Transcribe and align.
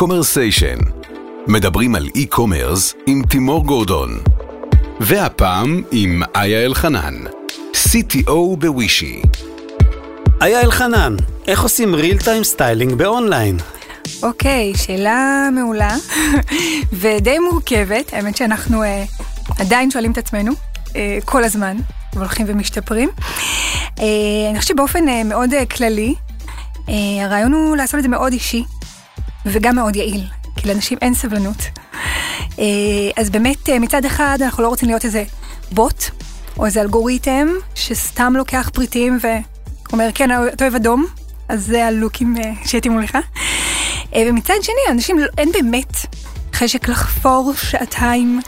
קומרסיישן. 0.00 0.78
מדברים 1.46 1.94
על 1.94 2.08
e-commerce 2.14 2.94
עם 3.06 3.22
תימור 3.30 3.64
גורדון. 3.64 4.20
והפעם 5.00 5.82
עם 5.92 6.22
איה 6.34 6.64
אלחנן, 6.64 7.14
CTO 7.72 8.56
בווישי. 8.58 9.22
איה 10.42 10.60
אלחנן, 10.60 11.16
איך 11.46 11.62
עושים 11.62 11.94
real 11.94 12.22
time 12.22 12.42
styling 12.42 12.94
באונליין? 12.94 13.56
אוקיי, 14.22 14.72
שאלה 14.76 15.48
מעולה 15.52 15.96
ודי 17.00 17.38
מורכבת. 17.38 18.12
האמת 18.12 18.36
שאנחנו 18.36 18.82
אה, 18.82 19.04
עדיין 19.58 19.90
שואלים 19.90 20.12
את 20.12 20.18
עצמנו 20.18 20.52
אה, 20.96 21.18
כל 21.24 21.44
הזמן, 21.44 21.76
והולכים 22.14 22.46
ומשתפרים. 22.48 23.08
אה, 23.98 24.04
אני 24.50 24.58
חושבת 24.58 24.76
שבאופן 24.76 25.08
אה, 25.08 25.24
מאוד 25.24 25.54
אה, 25.54 25.66
כללי, 25.66 26.14
אה, 26.88 26.94
הרעיון 27.24 27.52
הוא 27.52 27.76
לעשות 27.76 27.98
את 27.98 28.02
זה 28.02 28.08
מאוד 28.08 28.32
אישי 28.32 28.64
וגם 29.46 29.76
מאוד 29.76 29.96
יעיל, 29.96 30.24
כי 30.56 30.68
לאנשים 30.68 30.98
אין 31.02 31.14
סבלנות. 31.14 31.56
אה, 32.58 32.64
אז 33.16 33.30
באמת, 33.30 33.68
אה, 33.68 33.78
מצד 33.78 34.04
אחד 34.04 34.38
אנחנו 34.42 34.62
לא 34.62 34.68
רוצים 34.68 34.88
להיות 34.88 35.04
איזה 35.04 35.24
בוט 35.72 36.04
או 36.58 36.66
איזה 36.66 36.80
אלגוריתם 36.80 37.48
שסתם 37.74 38.32
לוקח 38.36 38.70
פריטים 38.74 39.18
ואומר, 39.20 40.08
כן, 40.14 40.30
אתה 40.48 40.64
אוהב 40.64 40.74
אדום, 40.74 41.06
אז 41.48 41.66
זה 41.66 41.86
הלוקים 41.86 42.36
אה, 42.36 42.52
שיתאימו 42.64 43.00
לך. 43.00 43.18
ומצד 44.16 44.54
שני, 44.62 44.90
אנשים, 44.90 45.16
אין 45.38 45.52
באמת 45.52 45.92
חשק 46.54 46.88
לחפור 46.88 47.52
שעתיים 47.54 48.40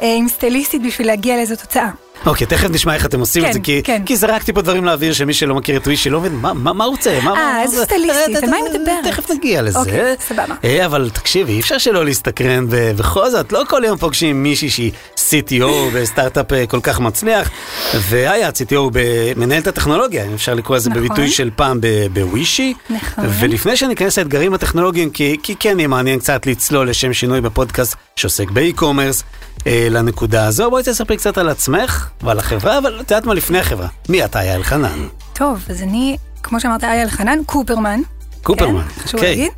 עם 0.00 0.28
סטייליסטית 0.28 0.82
בשביל 0.82 1.06
להגיע 1.06 1.36
לאיזו 1.36 1.56
תוצאה. 1.56 1.90
אוקיי, 2.26 2.46
תכף 2.46 2.70
נשמע 2.70 2.94
איך 2.94 3.06
אתם 3.06 3.20
עושים 3.20 3.42
את 3.42 3.46
כן, 3.48 3.52
זה, 3.52 3.60
כי, 3.60 3.82
כן. 3.84 4.02
כי 4.06 4.16
זרקתי 4.16 4.52
פה 4.52 4.62
דברים 4.62 4.84
לאוויר 4.84 5.12
שמי 5.12 5.34
שלא 5.34 5.54
מכיר 5.54 5.76
את 5.76 5.86
וישי 5.86 6.10
לא 6.10 6.20
מבין 6.20 6.34
מה, 6.36 6.52
מה, 6.54 6.72
מה 6.72 6.84
הוא 6.84 6.90
רוצה, 6.90 7.18
מה, 7.22 7.32
אה, 7.32 7.62
איזה 7.62 7.76
זה- 7.76 7.84
סטייליסטית, 7.84 8.36
אה, 8.36 8.40
על 8.42 8.50
מה 8.50 8.56
היא 8.56 8.64
מדברת? 8.64 9.04
תכף 9.14 9.30
נגיע 9.30 9.62
לזה. 9.62 9.78
אוקיי, 9.78 10.14
סבבה. 10.28 10.54
אה, 10.64 10.86
אבל 10.86 11.10
תקשיבי, 11.12 11.52
אי 11.52 11.60
אפשר 11.60 11.78
שלא 11.78 12.04
להסתקרן, 12.04 12.66
ובכל 12.70 13.30
זאת, 13.30 13.52
לא 13.52 13.62
כל 13.68 13.82
יום 13.86 13.98
פוגשים 13.98 14.42
מישהי 14.42 14.70
שהיא 14.70 14.92
CTO 15.16 15.66
בסטארט-אפ 15.94 16.52
אה, 16.52 16.66
כל 16.66 16.80
כך 16.82 17.00
מצליח, 17.00 17.50
והיה 17.94 18.48
CTO 18.48 18.90
במנהלת 18.92 19.66
הטכנולוגיה, 19.66 20.24
אם 20.24 20.34
אפשר 20.34 20.54
לקרוא 20.54 20.76
לזה 20.76 20.90
נכון. 20.90 21.02
בביטוי 21.04 21.30
של 21.30 21.50
פעם 21.56 21.80
בווישי. 22.12 22.74
נכון. 22.90 23.24
ולפני 23.40 23.76
שניכנס 23.76 24.18
לאתגרים 24.18 24.54
הטכנולוגיים, 24.54 25.10
כי, 25.10 25.36
כי 25.42 25.54
כן 25.60 25.78
יהיה 25.78 25.88
מעניין 25.88 26.18
קצת 26.18 26.46
לצלול 26.46 26.90
לשם 26.90 27.12
שינוי 27.12 27.40
בפודקאסט 27.40 27.94
שעוסק 28.16 28.50
באי-קומרס, 28.50 29.22
אה, 29.66 29.86
לנקודה 29.90 30.46
הזו, 30.46 30.70
בואי 30.70 30.82
תספרי 30.82 31.16
קצת 31.16 31.38
על 31.38 31.48
עצמך 31.48 32.06
ועל 32.22 32.38
החברה, 32.38 32.78
אבל 32.78 32.94
את 33.00 33.10
יודעת 33.10 33.24
מה 33.26 33.34
לפני 33.34 33.58
החברה. 33.58 33.88
מי 34.08 34.24
אתה, 34.24 34.38
היה 34.38 34.54
אלחנן? 34.54 35.06
טוב, 35.32 35.64
אז 35.70 35.82
אני, 35.82 36.16
כמו 36.42 36.60
שאמרת, 36.60 36.84
איה 36.84 37.02
אלחנן, 37.02 37.38
קופרמן. 37.46 38.00
קופרמן, 38.42 38.82
כן, 38.82 39.00
חשוב 39.02 39.14
אוקיי. 39.20 39.30
להגיד. 39.36 39.52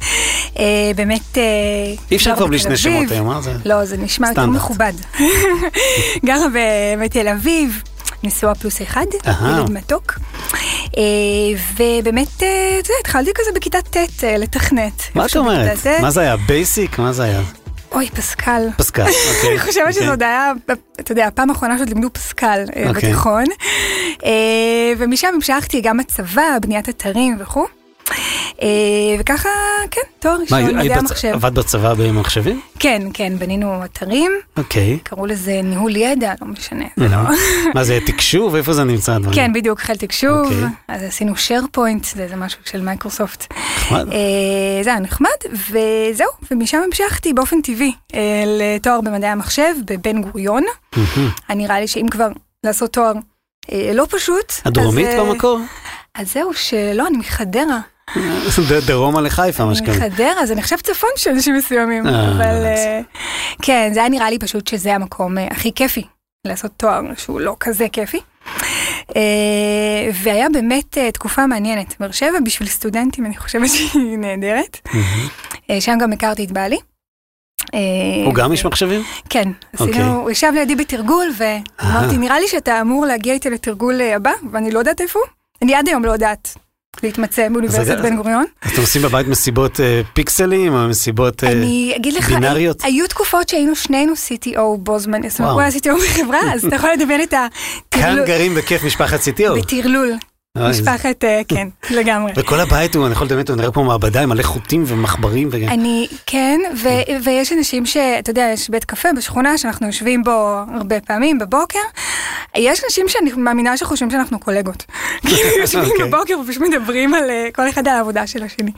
אה, 0.59 0.64
באמת... 0.97 1.39
אה, 1.39 1.42
אי 2.11 2.17
אפשר 2.17 2.36
כבר 2.36 2.47
בלי 2.47 2.59
שני 2.59 2.77
שמות. 2.77 3.11
היום, 3.11 3.31
אה? 3.31 3.41
זה- 3.41 3.53
לא, 3.64 3.84
זה 3.84 3.97
נשמע 3.97 4.28
יותר 4.28 4.42
סטנדרט. 4.42 4.56
מכובד. 4.62 4.92
גרה 6.27 6.47
בתל 7.05 7.28
אביב, 7.28 7.83
נשואה 8.22 8.55
פלוס 8.55 8.83
אחד. 8.83 9.06
ילד 9.27 9.70
מתוק. 9.70 10.19
ובאמת, 11.77 12.28
אתה 12.37 12.47
יודע, 12.78 12.94
התחלתי 13.00 13.31
כזה 13.34 13.50
בכיתה 13.55 13.78
ט' 13.91 13.97
לתכנת. 14.39 15.03
מה 15.14 15.27
את 15.27 15.37
אומרת? 15.37 15.87
מה 16.00 16.11
זה 16.11 16.20
היה? 16.20 16.37
בייסיק? 16.37 16.98
מה 16.98 17.12
זה 17.12 17.22
היה? 17.22 17.41
אוי, 17.95 18.11
פסקל. 18.11 18.69
פסקל, 18.77 19.03
אוקיי. 19.37 19.51
אני 19.51 19.59
חושבת 19.59 19.93
שזה 19.93 20.01
אוקיי. 20.01 20.09
עוד 20.09 20.23
היה, 20.23 20.53
אתה 21.01 21.12
יודע, 21.12 21.27
הפעם 21.27 21.51
האחרונה 21.51 21.77
שעוד 21.79 21.89
לימדו 21.89 22.12
פסקל 22.12 22.65
אה, 22.77 22.89
אוקיי. 22.89 22.93
בתיכון. 22.93 23.45
אה, 24.25 24.93
ומשם 24.99 25.29
המשכתי 25.34 25.81
גם 25.81 26.01
הצבא, 26.01 26.59
בניית 26.62 26.89
אתרים 26.89 27.37
וכו'. 27.39 27.67
אה, 28.63 28.69
וככה, 29.19 29.49
כן, 29.91 30.01
תואר 30.19 30.37
ראשון, 30.41 30.77
מדעי 30.77 30.95
המחשב. 30.95 31.29
עבדת 31.33 31.53
בצבא 31.53 31.95
במחשבים? 31.95 32.61
כן, 32.79 33.03
כן, 33.15 33.33
בנינו 33.39 33.85
אתרים, 33.85 34.33
אוקיי. 34.57 34.99
קראו 35.03 35.27
לזה 35.27 35.61
ניהול 35.65 35.97
ידע, 35.97 36.33
לא 36.43 36.49
משנה, 36.49 36.84
זה 36.97 37.09
לא. 37.09 37.17
מה 37.75 37.84
זה, 37.84 37.99
תקשוב? 38.06 38.55
איפה 38.55 38.72
זה 38.72 38.84
נמצא 38.84 39.12
הדברים? 39.12 39.34
כן, 39.34 39.53
בדיוק, 39.53 39.81
חיל 39.81 39.97
תקשוב, 39.97 40.39
אוקיי. 40.39 40.65
אז 40.89 41.03
עשינו 41.03 41.33
SharePoint, 41.33 42.15
זה 42.15 42.22
איזה 42.22 42.37
משהו 42.37 42.61
של 42.65 42.81
מייקרוסופט. 42.81 43.53
נחמד. 43.53 44.09
אה, 44.12 44.83
זה 44.83 44.91
היה 44.91 45.01
נחמד, 45.01 45.28
וזהו, 45.53 46.28
ומשם 46.51 46.78
המשכתי 46.87 47.33
באופן 47.33 47.61
טבעי 47.61 47.93
אה, 48.15 48.45
לתואר 48.47 49.01
במדעי 49.01 49.31
המחשב 49.31 49.75
בבן 49.87 50.22
גוריון. 50.22 50.65
נראה 51.51 51.81
לי 51.81 51.89
שאם 51.89 52.06
כבר 52.11 52.28
לעשות 52.65 52.93
תואר 52.93 53.12
אה, 53.72 53.91
לא 53.95 54.06
פשוט. 54.11 54.53
את 54.67 54.72
דרומית 54.72 55.06
אז, 55.06 55.15
אה, 55.15 55.25
במקור? 55.25 55.61
אז 56.15 56.33
זהו, 56.33 56.55
שלא, 56.55 57.06
אני 57.06 57.17
מחדרה. 57.17 57.81
דרומה 58.87 59.21
לחיפה, 59.21 59.65
מה. 59.65 59.73
מחדרה, 59.73 60.33
אז 60.43 60.53
אני 60.53 60.63
חושב 60.63 60.77
צפון 60.77 61.11
של 61.17 61.31
אנשים 61.31 61.55
מסוימים. 61.55 62.07
אה, 62.07 62.33
אבל 62.33 62.65
אה, 62.65 63.01
כן, 63.63 63.91
זה 63.95 64.01
היה 64.01 64.09
נראה 64.09 64.31
לי 64.31 64.39
פשוט 64.39 64.69
שזה 64.69 64.95
המקום 64.95 65.39
אה, 65.39 65.47
הכי 65.51 65.73
כיפי 65.75 66.05
לעשות 66.47 66.71
תואר 66.77 67.01
שהוא 67.17 67.41
לא 67.41 67.57
כזה 67.61 67.87
כיפי. 67.93 68.21
והיה 70.23 70.49
באמת 70.53 70.99
תקופה 71.15 71.47
מעניינת. 71.47 71.95
באר 72.01 72.11
שבע 72.11 72.41
בשביל 72.45 72.69
סטודנטים 72.69 73.27
אני 73.27 73.37
חושבת 73.37 73.69
שהיא 73.69 74.19
נהדרת. 74.19 74.89
שם 75.81 75.99
גם 76.01 76.13
הכרתי 76.13 76.45
את 76.45 76.53
בעלי. 76.53 76.79
הוא 78.25 78.34
גם 78.34 78.53
איש 78.53 78.67
מחשבים? 78.67 79.03
כן, 79.29 79.49
אוקיי. 79.81 79.95
עשינו, 79.95 80.21
הוא 80.21 80.31
ישב 80.31 80.53
לידי 80.55 80.75
בתרגול 80.75 81.29
ואמרתי, 81.37 82.17
נראה 82.17 82.41
לי 82.41 82.49
שאתה 82.49 82.81
אמור 82.81 83.07
להגיע 83.07 83.34
איתי 83.34 83.51
לתרגול 83.51 84.01
הבא, 84.01 84.33
ואני 84.53 84.71
לא 84.71 84.79
יודעת 84.79 85.01
איפה 85.01 85.19
הוא. 85.19 85.29
אני 85.63 85.75
עד 85.75 85.89
היום 85.89 86.05
לא 86.05 86.13
יודעת 86.13 86.55
להתמצא 87.03 87.48
באוניברסיטת 87.48 87.98
בן 87.98 88.16
גוריון. 88.16 88.44
אתם 88.66 88.80
עושים 88.80 89.03
בבית 89.03 89.26
מסיבות 89.26 89.80
אה, 89.80 90.00
פיקסלים 90.12 90.75
או 90.75 90.88
מסיבות... 90.88 91.44
אה, 91.44 91.53
אני 91.53 91.92
אגיד 91.97 92.14
לך, 92.14 92.28
בינאריות? 92.28 92.84
היו 92.84 93.06
תקופות 93.08 93.48
שהיינו 93.48 93.76
שנינו 93.76 94.12
CTO 94.12 94.60
בו 94.78 94.98
זמן, 94.98 95.28
זאת 95.28 95.41
אומרת. 95.41 95.53
הוא 95.53 95.60
היה 95.60 95.70
CTO 95.70 96.04
בחברה, 96.04 96.54
אז 96.54 96.64
אתה 96.64 96.76
יכול 96.76 96.91
לדמיין 96.92 97.22
את 97.22 97.30
כאן 97.30 97.48
הטרלול, 98.03 98.26
גרים 98.26 98.54
בכיף 98.54 98.84
משפחת 98.84 99.20
CTO. 99.20 99.58
בטרלול, 99.58 100.12
משפחת, 100.59 101.25
אה, 101.25 101.41
כן, 101.49 101.69
לגמרי. 101.99 102.33
וכל 102.37 102.61
הבית 102.61 102.95
הוא, 102.97 103.07
אני 103.07 103.13
יכול 103.13 103.27
לדמיין, 103.27 103.45
הוא 103.49 103.57
נראה 103.57 103.73
כמו 103.73 103.85
מעבדה 103.85 104.23
עם 104.23 104.29
מלא 104.29 104.43
חוטים 104.43 104.85
ומחברים. 104.87 105.51
אני, 105.69 106.07
כן, 106.27 106.61
ו- 106.77 107.23
ויש 107.25 107.53
אנשים 107.53 107.87
שאתה 107.87 108.31
יודע, 108.31 108.51
יש 108.55 108.71
בית 108.71 108.85
קפה 108.85 109.09
בשכונה 109.17 109.59
שאנחנו 109.59 109.87
יושבים 109.87 110.23
בו 110.23 110.59
הרבה 110.75 111.01
פעמים 111.01 111.39
בבוקר. 111.39 111.79
יש 112.57 112.85
אנשים 112.85 113.09
שאני 113.09 113.33
מאמינה 113.37 113.77
שחושבים 113.77 114.11
שאנחנו 114.11 114.39
קולגות. 114.39 114.85
כאילו 115.23 115.49
יושבים 115.61 115.85
אוקיי. 115.85 116.09
בבוקר 116.09 116.39
ופשוט 116.41 116.63
מדברים 116.63 117.15
על 117.15 117.31
אה, 117.31 117.49
כל 117.55 117.69
אחד 117.69 117.89
על 117.89 117.97
העבודה 117.97 118.27
של 118.27 118.43
השני. 118.43 118.71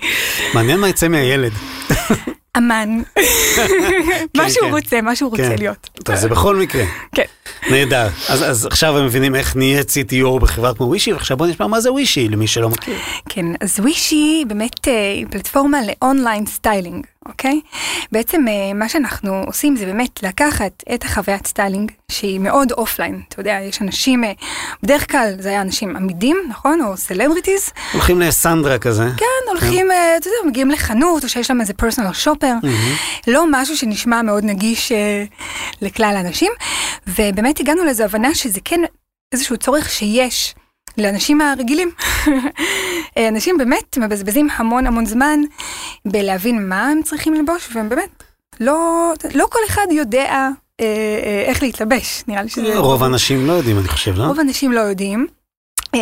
מעניין 0.55 0.81
מה 0.81 0.89
יצא 0.89 1.09
מהילד. 1.09 1.53
אמן. 2.57 3.03
מה 4.37 4.51
שהוא 4.51 4.67
כן. 4.67 4.71
רוצה, 4.71 5.01
מה 5.01 5.17
שהוא 5.17 5.31
רוצה 5.31 5.49
כן. 5.49 5.59
להיות. 5.59 5.91
טוב, 6.05 6.17
זה 6.17 6.29
בכל 6.29 6.57
מקרה. 6.57 6.85
כן. 7.15 7.25
נהדר. 7.71 8.09
אז, 8.29 8.67
עכשיו 8.67 8.99
הם 8.99 9.05
מבינים 9.07 9.35
איך 9.35 9.57
נהיית 9.57 9.91
CTO 9.91 10.41
בחברה 10.41 10.75
כמו 10.75 10.87
ווישי, 10.87 11.13
ועכשיו 11.13 11.37
בוא 11.37 11.47
נשמע 11.47 11.67
מה 11.67 11.81
זה 11.81 11.93
ווישי, 11.93 12.29
למי 12.29 12.47
שלא 12.47 12.69
מכיר. 12.71 12.97
כן, 13.29 13.47
אז 13.61 13.81
ווישי 13.81 14.45
באמת 14.47 14.89
אה, 14.89 15.13
היא 15.13 15.27
פלטפורמה 15.31 15.79
לאונליין 15.87 16.47
styling, 16.47 17.07
אוקיי? 17.27 17.61
בעצם 18.13 18.49
אה, 18.49 18.75
מה 18.75 18.89
שאנחנו 18.89 19.43
עושים 19.47 19.77
זה 19.77 19.87
באמת 19.87 20.23
לקחת 20.23 20.83
את 20.95 21.05
החוויית 21.05 21.47
styling, 21.47 21.93
שהיא 22.11 22.41
מאוד 22.41 22.73
offline. 22.73 23.21
אתה 23.29 23.41
יודע, 23.41 23.59
יש 23.69 23.83
אנשים, 23.83 24.25
אה, 24.25 24.33
בדרך 24.83 25.11
כלל 25.11 25.35
זה 25.39 25.49
היה 25.49 25.61
אנשים 25.61 25.97
אמידים, 25.97 26.37
נכון? 26.49 26.81
או 26.81 26.97
סלבריטיז. 26.97 27.71
הולכים 27.93 28.21
לסנדרה 28.21 28.79
כזה. 28.79 29.05
כן, 29.17 29.49
הולכים, 29.49 29.91
אה, 29.91 30.17
אתה 30.17 30.29
יודע, 30.29 30.49
מגיעים 30.51 30.71
לחנות, 30.71 31.25
או 31.25 31.29
שיש 31.29 31.51
להם 31.51 31.61
איזה 31.61 31.75
personal 31.75 32.13
shopper. 32.13 32.55
לא 33.27 33.45
משהו 33.51 33.77
שנשמע 33.77 34.23
מאוד 34.23 34.45
נגיש 34.45 34.93
אה, 34.93 35.25
לכלל 35.83 36.15
האנשים. 36.17 36.53
ובאמת 37.07 37.61
הגענו 37.61 37.85
לאיזו 37.85 38.05
הבנה 38.05 38.35
שזה 38.35 38.61
כן 38.65 38.81
איזשהו 39.33 39.57
צורך 39.57 39.91
שיש. 39.91 40.55
לאנשים 40.99 41.41
הרגילים. 41.41 41.91
אנשים 43.29 43.59
באמת 43.59 43.99
מבזבזים 43.99 44.49
המון 44.57 44.87
המון 44.87 45.07
זמן 45.07 45.41
בלהבין 46.05 46.69
מה 46.69 46.89
הם 46.89 47.03
צריכים 47.03 47.35
ללבוש, 47.35 47.69
והם 47.73 47.89
באמת, 47.89 48.23
לא, 48.61 49.13
לא 49.35 49.47
כל 49.51 49.59
אחד 49.69 49.87
יודע 49.91 50.25
אה, 50.25 50.49
אה, 50.81 51.45
איך 51.47 51.63
להתלבש, 51.63 52.25
נראה 52.29 52.43
לי 52.43 52.49
שזה... 52.49 52.79
רוב 52.79 53.03
האנשים 53.03 53.47
לא 53.47 53.53
יודעים, 53.53 53.79
אני 53.79 53.89
חושב, 53.89 54.19
לא? 54.19 54.25
רוב 54.25 54.39
האנשים 54.39 54.73
לא 54.73 54.81
יודעים. 54.81 55.27
אה, 55.95 56.01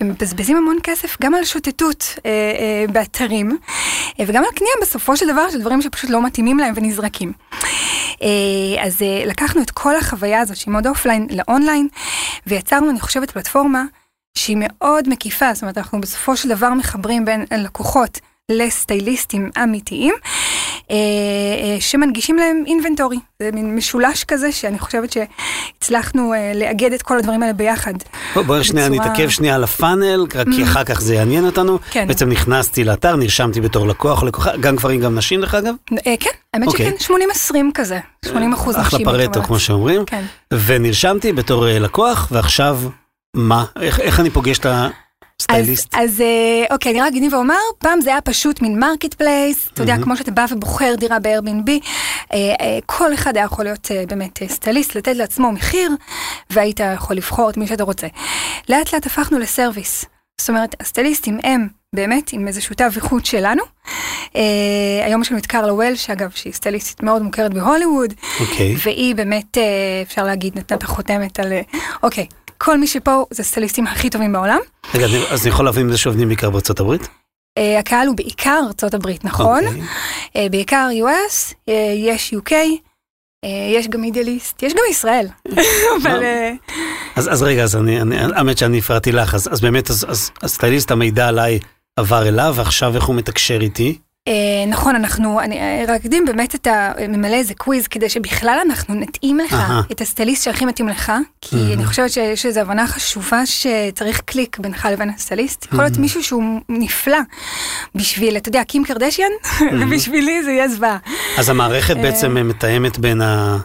ומבזבזים 0.00 0.56
המון 0.56 0.78
כסף 0.82 1.16
גם 1.22 1.34
על 1.34 1.44
שוטטות 1.44 2.14
אה, 2.26 2.30
אה, 2.30 2.84
באתרים 2.92 3.58
אה, 4.20 4.24
וגם 4.28 4.44
על 4.44 4.50
קנייה 4.54 4.74
בסופו 4.82 5.16
של 5.16 5.32
דבר 5.32 5.50
של 5.50 5.60
דברים 5.60 5.82
שפשוט 5.82 6.10
לא 6.10 6.22
מתאימים 6.22 6.58
להם 6.58 6.74
ונזרקים. 6.76 7.32
אה, 8.22 8.84
אז 8.84 9.02
אה, 9.02 9.22
לקחנו 9.26 9.62
את 9.62 9.70
כל 9.70 9.96
החוויה 9.96 10.40
הזאת 10.40 10.56
שהיא 10.56 10.72
מאוד 10.72 10.86
offline 10.86 11.26
לאונליין 11.30 11.88
ויצרנו 12.46 12.90
אני 12.90 13.00
חושבת 13.00 13.30
פלטפורמה 13.30 13.84
שהיא 14.38 14.56
מאוד 14.60 15.08
מקיפה 15.08 15.54
זאת 15.54 15.62
אומרת 15.62 15.78
אנחנו 15.78 16.00
בסופו 16.00 16.36
של 16.36 16.48
דבר 16.48 16.70
מחברים 16.74 17.24
בין 17.24 17.44
לקוחות 17.56 18.18
לסטייליסטים 18.50 19.50
אמיתיים 19.62 20.14
אה, 20.90 20.96
אה, 20.96 21.76
שמנגישים 21.80 22.36
להם 22.36 22.64
inventory. 22.66 23.16
זה 23.42 23.50
מין 23.52 23.76
משולש 23.76 24.24
כזה 24.24 24.52
שאני 24.52 24.78
חושבת 24.78 25.12
שהצלחנו 25.12 26.34
אה, 26.34 26.52
לאגד 26.54 26.92
את 26.92 27.02
כל 27.02 27.18
הדברים 27.18 27.42
האלה 27.42 27.52
ביחד. 27.52 27.94
בוא, 28.34 28.42
בוא 28.42 28.62
שנייה, 28.62 28.90
בצורה- 28.90 29.06
נתעכב 29.06 29.28
שנייה 29.28 29.54
על 29.54 29.64
ה 29.64 29.72
funnel, 29.72 30.26
רק 30.34 30.46
כי 30.56 30.62
אחר 30.62 30.84
כך 30.84 31.00
זה 31.00 31.14
יעניין 31.14 31.46
אותנו. 31.46 31.78
כן. 31.90 32.08
בעצם 32.08 32.28
נכנסתי 32.28 32.84
לאתר, 32.84 33.16
נרשמתי 33.16 33.60
בתור 33.60 33.86
לקוח 33.86 34.22
או 34.22 34.26
לקוחה, 34.26 34.56
גם 34.56 34.76
גברים 34.76 35.00
גם 35.00 35.14
נשים 35.14 35.40
דרך 35.40 35.54
אגב. 35.54 35.74
כן, 36.20 36.30
האמת 36.54 36.68
אוקיי. 36.68 36.92
שכן, 36.98 37.14
80-20 37.14 37.56
כזה, 37.74 37.98
80 38.24 38.52
אחוז 38.52 38.76
נשים. 38.76 39.08
אחלה 39.08 39.26
פרטו. 39.26 39.42
כמו 39.42 39.58
שאומרים. 39.58 40.04
כן. 40.04 40.24
ונרשמתי 40.66 41.32
בתור 41.32 41.66
לקוח, 41.66 42.28
ועכשיו 42.32 42.80
מה? 43.38 43.64
איך, 43.80 44.00
איך 44.00 44.20
אני 44.20 44.30
פוגש 44.30 44.58
את 44.58 44.66
אז, 44.66 44.90
הסטייליסט? 45.40 45.94
אז 45.94 46.20
אה, 46.20 46.64
אוקיי, 46.70 46.92
אני 46.92 47.00
רק 47.00 47.08
אגיד 47.08 47.34
ואומר, 47.34 47.54
פעם 47.78 48.00
זה 48.00 48.10
היה 48.10 48.20
פשוט 48.20 48.62
מין 48.62 48.78
marketplace, 48.78 49.68
אתה 49.72 49.82
יודע, 49.82 49.96
כמו 50.02 50.16
שאתה 50.16 50.30
בא 50.30 50.46
ובוחר 50.50 50.94
דירה 50.98 51.18
ב-Airbnb, 51.18 51.70
אה, 51.70 52.38
אה, 52.60 52.78
כל 52.86 53.14
אחד 53.14 53.36
היה 53.36 53.44
יכול 53.44 53.64
להיות 53.64 53.90
באמת 54.08 54.38
סטייליסט, 54.48 54.94
לתת 54.94 55.16
לעצמו 55.16 55.52
מחיר, 55.52 55.90
והיית 56.50 56.80
יכול 56.94 57.16
לבחור 57.16 57.50
את 57.50 57.56
מי 57.56 57.66
שאתה 57.66 57.84
רוצה. 57.84 58.06
לאט 58.68 58.92
לאט 58.92 59.06
הפכנו 59.06 59.38
ל 59.38 59.45
service. 59.45 60.04
זאת 60.40 60.48
אומרת, 60.48 60.74
הסטייליסטים 60.80 61.38
הם 61.44 61.68
באמת 61.94 62.32
עם 62.32 62.48
איזשהו 62.48 62.74
תו 62.74 62.84
איכות 62.96 63.26
שלנו. 63.26 63.62
אה, 64.36 65.04
היום 65.04 65.22
יש 65.22 65.30
לנו 65.30 65.38
את 65.40 65.46
קרלה 65.46 65.74
וולש, 65.74 66.10
אגב, 66.10 66.30
שהיא 66.34 66.52
סטייליסטית 66.52 67.02
מאוד 67.02 67.22
מוכרת 67.22 67.54
בהוליווד, 67.54 68.14
אוקיי. 68.40 68.76
והיא 68.84 69.14
באמת, 69.14 69.58
אה, 69.58 70.02
אפשר 70.02 70.24
להגיד, 70.24 70.58
נתנה 70.58 70.76
את 70.76 70.82
החותמת 70.82 71.40
על, 71.40 71.52
אוקיי, 72.02 72.26
כל 72.58 72.78
מי 72.78 72.86
שפה 72.86 73.24
זה 73.30 73.42
הסטייליסטים 73.42 73.86
הכי 73.86 74.10
טובים 74.10 74.32
בעולם. 74.32 74.58
רגע, 74.94 75.06
אז 75.30 75.42
אני 75.42 75.50
יכול 75.50 75.64
להבין 75.64 75.86
עם 75.86 75.92
זה 75.92 75.98
שעובדים 75.98 76.28
בעיקר 76.28 76.50
בארצות 76.50 76.80
הברית? 76.80 77.08
אה, 77.58 77.78
הקהל 77.78 78.06
הוא 78.06 78.16
בעיקר 78.16 78.60
ארצות 78.66 78.94
הברית, 78.94 79.24
נכון? 79.24 79.66
אוקיי. 79.66 79.82
אה, 80.36 80.46
בעיקר 80.50 80.88
US, 81.04 81.54
אה, 81.68 81.92
יש 81.96 82.34
UK, 82.34 82.52
יש 83.74 83.88
גם 83.88 84.00
מידליסט, 84.00 84.62
יש 84.62 84.72
גם 84.72 84.82
ישראל. 84.90 85.26
אבל 86.02 86.22
אה, 86.22 86.52
אז, 87.16 87.32
אז 87.32 87.42
רגע, 87.42 87.62
אז 87.62 87.76
אני, 87.76 87.98
האמת 88.34 88.58
שאני 88.58 88.78
הפרעתי 88.78 89.12
לך, 89.12 89.34
אז, 89.34 89.48
אז 89.52 89.60
באמת, 89.60 89.90
אז, 89.90 90.06
אז 90.08 90.30
הסטייליסט 90.42 90.90
המידע 90.90 91.28
עליי 91.28 91.58
עבר 91.96 92.28
אליו, 92.28 92.54
ועכשיו 92.56 92.94
איך 92.94 93.04
הוא 93.04 93.16
מתקשר 93.16 93.58
איתי? 93.60 93.98
אה, 94.28 94.66
נכון, 94.68 94.94
אנחנו, 94.94 95.40
אני 95.40 95.58
אה, 95.58 95.84
רק 95.88 96.00
אקדים 96.00 96.24
באמת 96.24 96.54
את 96.54 96.66
ה... 96.66 96.92
ממלא 97.08 97.34
איזה 97.34 97.54
quiz 97.54 97.86
כדי 97.86 98.08
שבכלל 98.08 98.58
אנחנו 98.66 98.94
נתאים 98.94 99.38
לך 99.38 99.52
אהה. 99.52 99.82
את 99.92 100.00
הסטייליסט 100.00 100.44
שהכי 100.44 100.64
מתאים 100.64 100.88
לך, 100.88 101.12
כי 101.40 101.56
אני 101.74 101.86
חושבת 101.86 102.10
שיש 102.10 102.46
איזו 102.46 102.60
הבנה 102.60 102.86
חשובה 102.86 103.46
שצריך 103.46 104.20
קליק 104.20 104.58
בינך 104.58 104.88
לבין 104.92 105.10
הסטייליסט. 105.10 105.64
יכול 105.64 105.78
להיות 105.78 105.98
מישהו 105.98 106.22
שהוא 106.22 106.60
נפלא 106.68 107.18
בשביל, 107.94 108.36
אתה 108.36 108.48
יודע, 108.48 108.64
קים 108.64 108.84
קרדשיאן, 108.84 109.30
ובשבילי 109.80 110.42
זה 110.44 110.50
יהיה 110.50 110.68
זוועה. 110.68 110.98
אז 111.38 111.48
המערכת 111.48 111.96
אה. 111.96 112.02
בעצם 112.02 112.48
מתאמת 112.48 112.98
בין 112.98 113.22
ה... 113.22 113.58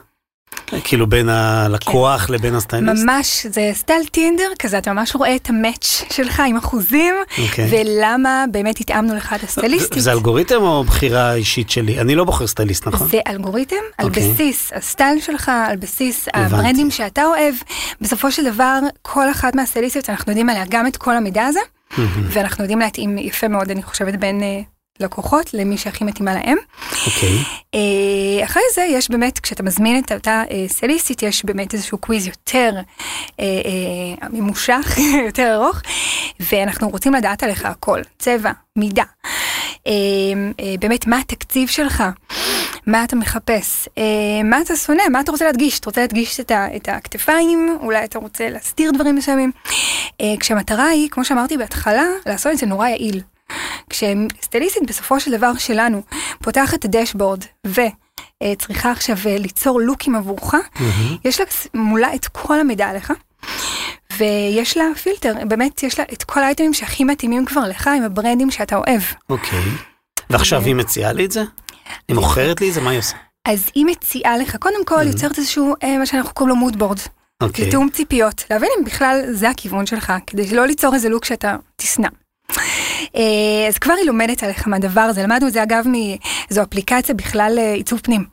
כאילו 0.84 1.08
בין 1.08 1.30
הלקוח 1.30 2.30
לבין 2.30 2.56
הסטייליסט? 2.56 3.04
ממש, 3.04 3.46
זה 3.50 3.72
סטייל 3.74 4.06
Tinder 4.06 4.50
כזה, 4.60 4.78
אתה 4.78 4.94
ממש 4.94 5.16
רואה 5.16 5.36
את 5.36 5.50
ה 5.50 5.59
match 5.59 6.04
שלך 6.14 6.42
עם 6.48 6.58
אחוזים, 6.58 7.16
אוקיי. 7.44 7.68
ולמה 7.72 8.46
באמת 8.52 8.80
התאמנו 8.80 9.16
לך 9.16 9.34
את 9.34 9.44
הסטייליסטית. 9.44 10.04
זה 10.04 10.12
אלגוריתם 10.12 10.62
או 10.62 10.84
בחירה 10.84 11.34
אישית 11.34 11.70
שלי? 11.70 12.00
אני 12.00 12.16
לא 12.16 12.24
בוחר 12.24 12.48
סטייליסט, 12.48 12.88
נכון? 12.88 13.08
זה 13.08 13.20
אלגוריתם 13.28 13.76
על 13.98 14.06
אוקיי. 14.06 14.32
בסיס 14.34 14.72
הסטייל 14.76 15.20
שלך, 15.22 15.52
על 15.68 15.76
בסיס 15.76 16.26
ה 16.34 16.41
brandים 16.41 16.92
שאתה 16.92 17.26
אוהב. 17.26 17.56
בסופו 18.02 18.32
של 18.32 18.44
דבר, 18.46 18.80
כל 19.02 19.32
אחת 19.32 19.56
מהסטייליסטיות, 19.56 20.10
אנחנו 20.10 20.32
יודעים 20.32 20.50
עליה 20.50 20.64
גם 20.70 20.88
את 20.88 20.98
כל 20.98 21.16
המידע 21.16 21.46
הזה, 21.46 21.60
ואנחנו 22.30 22.64
יודעים 22.64 22.80
להתאים 22.80 23.18
יפה 23.18 23.48
מאוד, 23.48 23.72
אני 23.72 23.84
חושבת, 23.84 24.16
בין 24.16 24.44
אה, 24.44 24.62
לקוחות 25.00 25.54
למי 25.54 25.78
שהכי 25.78 26.04
מתאימה 26.04 26.34
להם. 26.34 26.58
אוקיי. 27.08 27.38
אה, 27.74 28.46
אחרי 28.46 28.62
זה 28.76 28.82
יש 28.82 29.10
באמת, 29.10 29.40
כשאתה 29.40 29.64
מזמין 29.64 30.04
את 30.04 30.12
אותה 30.12 30.44
אה, 30.52 30.66
סטייליסטית, 30.68 31.24
יש 31.24 31.46
באמת 31.46 31.74
איזשהו 31.74 31.98
קוויז 31.98 32.28
יותר 32.28 32.72
אה, 33.40 33.46
ממושך, 34.30 34.98
יותר 35.28 35.56
ארוך, 35.56 35.82
ואנחנו 36.40 36.90
רוצים 36.90 37.14
לדעת 37.14 37.44
עליך 37.44 37.66
הכל, 37.66 38.02
צבע, 38.20 38.52
מידה, 38.76 39.04
באמת 40.80 41.08
מה 41.08 41.18
התקציב 41.20 41.68
שלך. 41.68 42.04
מה 42.88 43.04
אתה 43.04 43.16
מחפש, 43.16 43.88
אה, 43.98 44.44
מה 44.44 44.62
אתה 44.62 44.76
שונא, 44.76 45.04
מה 45.12 45.20
אתה 45.20 45.32
רוצה 45.32 45.46
להדגיש, 45.46 45.80
אתה 45.80 45.90
רוצה 45.90 46.02
להדגיש 46.02 46.40
את, 46.40 46.52
ה, 46.52 46.76
את 46.76 46.90
הכתפיים, 46.90 47.78
אולי 47.82 48.04
אתה 48.04 48.20
רוצה 48.20 48.50
להסתיר 48.50 48.92
דברים 48.92 49.16
מסוימים. 49.16 49.52
אה, 50.22 50.34
כשהמטרה 50.40 50.88
היא, 50.88 51.10
כמו 51.10 51.26
שאמרתי 51.26 51.58
בהתחלה, 51.58 52.06
לעשות 52.26 52.52
את 52.52 52.58
זה 52.58 52.66
נורא 52.66 52.88
יעיל. 52.88 53.22
כשסטייליסטית 53.90 54.84
בסופו 54.88 55.20
של 55.20 55.38
דבר 55.38 55.58
שלנו 55.58 56.02
פותחת 56.44 56.74
את 56.74 56.86
הדשבורד 56.86 57.44
וצריכה 57.68 58.92
עכשיו 58.92 59.18
אה, 59.26 59.38
ליצור 59.38 59.82
לוקים 59.82 60.16
עבורך, 60.16 60.54
יש 61.26 61.40
לה 61.40 61.46
מולה 61.74 62.16
את 62.16 62.28
כל 62.28 62.60
המידע 62.60 62.88
עליך. 62.88 63.14
ויש 64.18 64.78
לה 64.78 64.84
פילטר, 65.04 65.34
באמת 65.48 65.84
יש 65.84 66.00
לה 66.00 66.06
את 66.14 66.24
כל 66.24 66.44
האייטמים 66.44 66.74
שהכי 66.74 67.04
מתאימים 67.04 67.46
כבר 67.46 67.62
לך 67.68 67.88
עם 67.88 68.04
הברנדים 68.04 68.52
שאתה 68.52 68.76
אוהב. 68.76 69.02
אוקיי. 69.30 69.64
ועכשיו 70.30 70.62
היא 70.62 70.76
מציעה 70.76 71.14
לי 71.14 71.26
את 71.26 71.32
זה? 71.32 71.44
היא 72.08 72.16
מוכרת 72.16 72.62
לי 72.62 72.70
את 72.70 72.74
זה? 72.74 72.82
מה 72.82 72.90
היא 72.90 73.00
עושה? 73.00 73.16
אז 73.48 73.70
היא 73.76 73.86
מציעה 73.86 74.38
לך, 74.38 74.56
קודם 74.56 74.86
כל 74.86 75.08
יוצרת 75.08 75.38
איזשהו, 75.38 75.74
אה, 75.84 75.98
מה 75.98 76.06
שאנחנו 76.06 76.34
קוראים 76.34 76.50
לו 76.50 76.56
מודבורד. 76.56 77.00
אוקיי. 77.44 77.68
לתיאום 77.68 77.90
ציפיות, 77.90 78.44
להבין 78.50 78.70
אם 78.80 78.86
בכלל 78.86 79.22
זה 79.32 79.50
הכיוון 79.50 79.86
שלך, 79.86 80.14
כדי 80.28 80.56
לא 80.56 80.66
ליצור 80.66 80.94
איזה 80.94 81.10
לוק 81.10 81.26
שאתה 81.26 81.56
תשנא. 81.76 82.08
אה, 83.16 83.68
אז 83.68 83.78
כבר 83.78 83.94
היא 83.94 84.06
לומדת 84.06 84.44
עליך 84.44 84.68
מהדבר 84.68 85.02
הזה, 85.02 85.24
למדנו 85.24 85.48
את 85.48 85.54
זה 85.54 85.64
אגב 85.64 85.88
מאיזו 85.88 86.62
אפליקציה 86.64 87.16
בכלל 87.16 87.52
לעיצוב 87.56 88.00
פנים. 88.04 88.26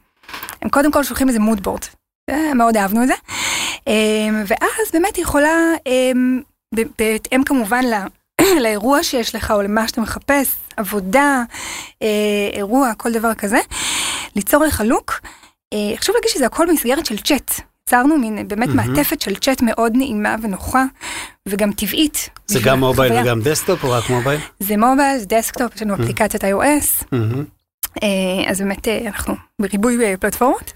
הם 0.62 0.68
קודם 0.68 0.92
כל 0.92 1.04
שולחים 1.04 1.28
איזה 1.28 1.40
מודבורד, 1.40 1.84
אה, 2.30 2.54
מאוד 2.54 2.76
אהבנו 2.76 3.02
את 3.02 3.06
זה. 3.06 3.14
אה, 3.88 4.28
ואז 4.46 4.92
באמת 4.92 5.16
היא 5.16 5.22
יכולה, 5.22 5.56
אה, 5.86 6.12
ב- 6.74 6.88
בהתאם 6.98 7.44
כמובן 7.44 7.84
ל... 7.84 7.94
לאירוע 8.62 9.02
שיש 9.02 9.34
לך 9.34 9.50
או 9.50 9.62
למה 9.62 9.88
שאתה 9.88 10.00
מחפש, 10.00 10.56
עבודה, 10.76 11.42
אה, 12.02 12.08
אירוע, 12.52 12.92
כל 12.96 13.12
דבר 13.12 13.34
כזה, 13.34 13.58
ליצור 14.36 14.64
לך 14.64 14.82
לוק. 14.86 15.20
אה, 15.74 15.96
חשוב 15.96 16.14
להגיד 16.14 16.30
שזה 16.30 16.46
הכל 16.46 16.66
במסגרת 16.66 17.06
של 17.06 17.18
צ'אט. 17.18 17.69
יצרנו 17.90 18.18
מין 18.18 18.48
באמת 18.48 18.68
מעטפת 18.68 19.20
של 19.20 19.34
צ'אט 19.34 19.62
מאוד 19.62 19.92
נעימה 19.96 20.36
ונוחה, 20.42 20.84
וגם 21.48 21.72
טבעית. 21.72 22.28
זה 22.46 22.60
גם 22.62 22.80
mobile 22.80 23.12
החוויה. 23.12 23.32
וגם 23.32 23.42
desktop 23.42 23.84
או 23.84 23.90
רק 23.90 24.10
mobile? 24.10 24.40
זה 24.60 24.76
mobile, 24.76 25.18
זה 25.18 25.26
desktop, 25.26 25.76
יש 25.76 25.82
לנו 25.82 25.94
אפליקציית 25.94 26.44
iOS. 26.44 27.14
אה, 28.02 28.50
אז 28.50 28.60
באמת 28.60 28.88
אה, 28.88 28.98
אנחנו 29.06 29.34
בריבוי 29.58 30.04
אה, 30.04 30.14
פלטפורמות, 30.20 30.72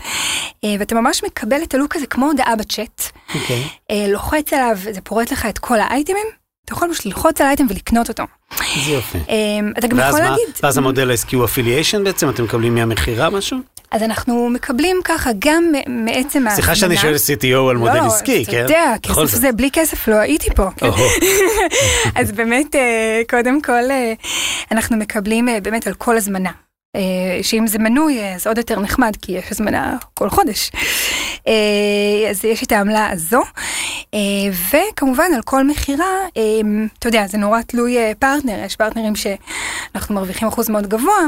ואתה 0.79 0.95
ממש 0.95 1.25
מקבל 1.25 1.63
את 1.63 1.75
ה 1.75 1.79
look 1.79 1.97
הזה 1.97 2.07
כמו 2.07 2.27
הודעה 2.27 2.57
בצ'אט, 2.57 3.03
אוקיי. 3.35 3.69
אה, 3.91 4.07
לוחץ 4.09 4.53
עליו, 4.53 4.77
זה 4.93 5.01
פורט 5.01 5.33
לך 5.33 5.47
את 5.47 5.59
כל 5.59 5.81
ה 5.81 5.86
itemים, 5.87 6.27
אתה 6.65 6.73
יכול 6.73 6.89
פשוט 6.93 7.07
ללחוץ 7.07 7.41
על 7.41 7.47
האייטם 7.47 7.67
ולקנות 7.69 8.09
אותו. 8.09 8.23
איזה 8.77 8.91
יופי. 8.91 9.19
אתה 9.79 9.87
גם 9.87 9.99
יכול 9.99 10.21
מה? 10.21 10.31
להגיד, 10.31 10.45
ואז 10.63 10.79
המודל 10.79 11.11
העסקי 11.11 11.37
הוא 11.37 11.45
affiliation 11.45 12.05
בעצם? 12.05 12.29
אתם 12.29 12.45
מקבלים 12.45 12.75
מהמכירה 12.75 13.31
משהו? 13.31 13.74
אז 13.91 14.03
אנחנו 14.03 14.49
מקבלים 14.49 15.01
ככה 15.05 15.31
גם 15.39 15.73
מעצם 15.89 16.47
ההזמנה. 16.47 16.55
סליחה 16.55 16.75
שאני 16.75 16.97
שואל 16.97 17.15
CTO 17.15 17.71
על 17.71 17.77
מודל 17.77 17.95
לא, 17.95 18.07
עסקי, 18.07 18.43
אתה 18.43 18.51
כן? 18.51 18.59
יודע, 18.59 18.95
בכל 19.03 19.13
כסף 19.13 19.33
זאת. 19.33 19.41
זה 19.41 19.53
בלי 19.53 19.71
כסף 19.73 20.09
לא 20.09 20.15
הייתי 20.15 20.51
פה. 20.51 20.69
כן? 20.77 20.87
אז 22.21 22.33
באמת, 22.33 22.75
אה, 22.75 23.23
קודם 23.31 23.63
כל, 23.63 23.91
אה, 23.91 24.13
אנחנו 24.73 24.97
מקבלים 24.97 25.49
אה, 25.49 25.61
באמת 25.61 25.87
על 25.87 25.95
כל 25.95 26.17
הזמנה. 26.17 26.51
אה, 26.95 27.01
שאם 27.43 27.67
זה 27.67 27.79
מנוי, 27.79 28.19
אה, 28.21 28.35
אז 28.35 28.47
עוד 28.47 28.59
יותר 28.59 28.81
נחמד, 28.81 29.17
כי 29.23 29.33
יש 29.33 29.45
הזמנה 29.51 29.97
כל 30.15 30.31
חודש. 30.31 30.71
אה, 31.49 32.31
אז 32.31 32.45
יש 32.45 32.63
את 32.63 32.73
העמלה 32.73 33.11
הזו. 33.11 33.43
אה, 34.15 34.19
וכמובן, 34.71 35.31
על 35.35 35.43
כל 35.43 35.65
מכירה, 35.65 36.05
אה, 36.37 36.43
אתה 36.99 37.09
יודע, 37.09 37.27
זה 37.27 37.39
נורא 37.39 37.63
תלוי 37.63 37.99
אה, 37.99 38.13
פרטנר, 38.19 38.59
יש 38.65 38.77
פרטנרים 38.77 39.13
שאנחנו 39.17 40.15
מרוויחים 40.15 40.49
אחוז 40.49 40.69
מאוד 40.69 40.87
גבוה. 40.87 41.19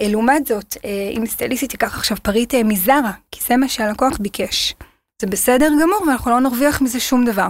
אה, 0.00 0.08
לעומת 0.08 0.46
זאת, 0.46 0.76
אה, 0.84 0.90
אם 1.16 1.26
סטייליסטית 1.26 1.70
תיקח 1.70 1.98
עכשיו 1.98 2.16
פריט 2.22 2.54
אה, 2.54 2.62
מזרה, 2.62 3.10
כי 3.32 3.40
זה 3.48 3.56
מה 3.56 3.68
שהלקוח 3.68 4.12
ביקש. 4.20 4.74
זה 5.22 5.26
בסדר 5.26 5.68
גמור, 5.82 6.02
ואנחנו 6.08 6.30
לא 6.30 6.40
נרוויח 6.40 6.80
מזה 6.82 7.00
שום 7.00 7.24
דבר. 7.24 7.48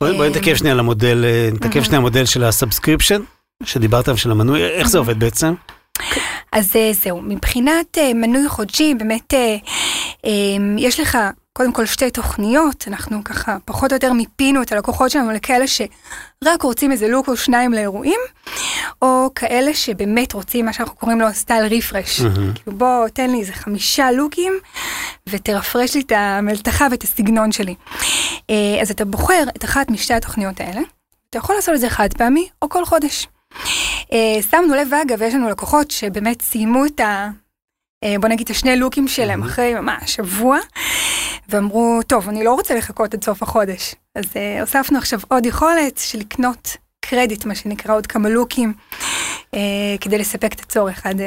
בואי 0.00 0.20
אה, 0.20 0.28
נתעכב 0.28 0.54
שנייה 0.54 0.72
על 0.74 0.80
המודל, 0.80 1.24
אה, 1.24 1.48
נתעכב 1.52 1.82
שנייה 1.82 1.98
על 1.98 2.02
המודל 2.02 2.24
של 2.24 2.44
ה 2.44 2.49
subscription, 2.49 3.20
שדיברת 3.64 4.08
עליו 4.08 4.18
של 4.18 4.30
המנוי, 4.30 4.64
איך 4.64 4.88
זה 4.88 4.98
עובד 4.98 5.18
בעצם? 5.18 5.54
אז 6.52 6.76
אה, 6.76 6.90
זהו, 6.92 7.22
מבחינת 7.22 7.98
אה, 7.98 8.14
מנוי 8.14 8.48
חודשי, 8.48 8.94
באמת 8.94 9.34
אה, 9.34 9.56
יש 10.78 11.00
לך 11.00 11.18
קודם 11.52 11.72
כל 11.72 11.86
שתי 11.86 12.10
תוכניות, 12.10 12.84
אנחנו 12.88 13.24
ככה 13.24 13.56
פחות 13.64 13.92
או 13.92 13.96
יותר 13.96 14.12
מיפינו 14.12 14.62
את 14.62 14.72
הלקוחות 14.72 15.10
שלנו 15.10 15.30
לכאלה 15.30 15.66
שרק 15.66 16.62
רוצים 16.62 16.92
איזה 16.92 17.08
look 17.08 17.28
או 17.28 17.36
שניים 17.36 17.72
לאירועים, 17.72 18.20
או 19.02 19.30
כאלה 19.34 19.74
שבאמת 19.74 20.32
רוצים 20.32 20.64
מה 20.66 20.72
שאנחנו 20.72 20.96
קוראים 20.96 21.20
לו 21.20 21.26
סטייל 21.32 21.64
ריפרש. 21.64 22.20
כאילו 22.54 22.78
בוא 22.78 23.08
תן 23.08 23.30
לי 23.30 23.40
איזה 23.40 23.52
חמישה 23.52 24.10
לוקים 24.10 24.52
ותרפרש 25.28 25.94
לי 25.94 26.00
את 26.00 26.12
המלתחה 26.16 26.86
ואת 26.90 27.02
הסגנון 27.02 27.52
שלי. 27.52 27.74
אז 28.82 28.90
אתה 28.90 29.04
בוחר 29.04 29.42
את 29.56 29.64
אחת 29.64 29.90
משתי 29.90 30.14
התוכניות 30.14 30.60
האלה, 30.60 30.80
אתה 31.30 31.38
יכול 31.38 31.54
לעשות 31.54 31.74
את 31.74 31.80
זה 31.80 31.90
חד 31.90 32.08
פעמי 32.12 32.48
או 32.62 32.68
כל 32.68 32.84
חודש. 32.84 33.26
אה, 34.12 34.42
שמנו 34.50 34.74
לב 34.74 34.88
אגב, 34.94 35.22
יש 35.22 35.34
לנו 35.34 35.48
לקוחות 35.48 35.90
שבאמת 35.90 36.42
סיימו 36.42 36.86
את, 36.86 37.00
ה, 37.00 37.28
אה, 38.04 38.14
בוא 38.20 38.28
נגיד 38.28 38.44
את 38.44 38.50
השני 38.50 38.76
לוקים 38.76 39.08
שלהם 39.08 39.42
אחרי 39.42 39.74
ממש 39.74 40.14
שבוע, 40.14 40.58
ואמרו, 41.48 42.00
טוב, 42.06 42.28
אני 42.28 42.44
לא 42.44 42.52
רוצה 42.54 42.74
לחכות 42.74 43.14
עד 43.14 43.24
סוף 43.24 43.42
החודש. 43.42 43.94
אז 44.14 44.24
אה, 44.36 44.60
הוספנו 44.60 44.98
עכשיו 44.98 45.20
עוד 45.28 45.46
יכולת 45.46 45.98
של 45.98 46.18
לקנות 46.18 46.76
קרדיט, 47.04 47.44
מה 47.44 47.54
שנקרא, 47.54 47.94
עוד 47.94 48.06
כמה 48.06 48.28
lookים, 48.28 48.72
אה, 49.54 49.60
כדי 50.00 50.18
לספק 50.18 50.52
את 50.52 50.60
הצורך 50.60 51.06
עד... 51.06 51.20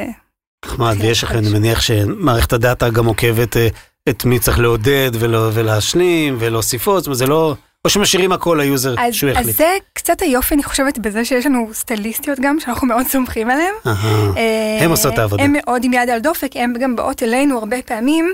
נחמד, 0.65 0.95
ויש 0.99 1.23
לכם, 1.23 1.37
אני. 1.37 1.49
מניח 1.49 1.81
שמערכת 1.81 2.53
ה 2.53 2.60
data 2.60 2.89
גם 2.89 3.05
עוקבת 3.05 3.57
אה, 3.57 3.67
את 4.09 4.25
מי 4.25 4.39
צריך 4.39 4.59
לעודד 4.59 5.11
ולא- 5.19 5.49
ולהשלים 5.53 6.35
ולהוסיף 6.39 6.87
עוד, 6.87 6.99
זאת 6.99 7.07
אומרת, 7.07 7.17
זה 7.17 7.27
לא... 7.27 7.55
או 7.85 7.89
שמשאירים 7.89 8.31
הכל 8.31 8.57
ל 8.61 8.68
user 8.68 8.95
אז, 8.99 9.13
שהוא 9.13 9.29
אז 9.29 9.37
יחליט. 9.37 9.57
זה 9.57 9.77
קצת 9.93 10.21
היופי, 10.21 10.55
אני 10.55 10.63
חושבת, 10.63 10.97
בזה 10.97 11.25
שיש 11.25 11.45
לנו 11.45 11.69
סטייליסטיות 11.73 12.39
גם, 12.39 12.59
שאנחנו 12.59 12.87
מאוד 12.87 13.07
סומכים 13.07 13.49
עליהן. 13.49 13.73
אה, 13.85 14.77
הם 14.81 14.91
עושות 14.91 15.13
את 15.13 15.19
העבודה. 15.19 15.43
הם 15.43 15.53
מאוד 15.53 15.83
עם 15.83 15.93
יד 15.93 16.09
על 16.09 16.19
דופק, 16.19 16.51
הם 16.55 16.73
גם 16.73 16.95
באות 16.95 17.23
אלינו 17.23 17.57
הרבה 17.57 17.81
פעמים 17.81 18.33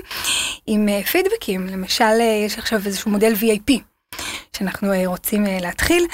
עם 0.66 0.88
אה, 0.88 1.02
feedbackים. 1.02 1.66
למשל, 1.66 2.04
אה, 2.04 2.42
יש 2.46 2.58
עכשיו 2.58 2.80
איזשהו 2.86 3.10
מודל 3.10 3.32
VIP 3.32 3.72
שאנחנו 4.56 4.92
רוצים 5.06 5.44
להתחיל. 5.60 6.06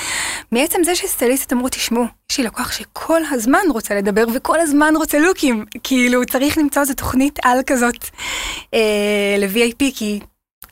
מעצם 0.52 0.84
זה 0.84 0.94
שסטייליסטית 0.94 1.52
אמרו, 1.52 1.68
תשמעו, 1.68 2.04
יש 2.32 2.38
לי 2.38 2.44
לקוח 2.44 2.72
שכל 2.72 3.20
הזמן 3.30 3.58
רוצה 3.70 3.94
לדבר 3.94 4.24
וכל 4.34 4.60
הזמן 4.60 4.92
רוצה 4.96 5.18
לוקים. 5.18 5.64
כאילו, 5.82 6.26
צריך 6.26 6.58
למצוא 6.58 6.82
איזו 6.82 6.94
תוכנית 6.94 7.38
על 7.42 7.58
כזאת 7.66 8.04
אה, 8.74 9.36
ל-VIP, 9.38 9.84
כי... 9.94 10.20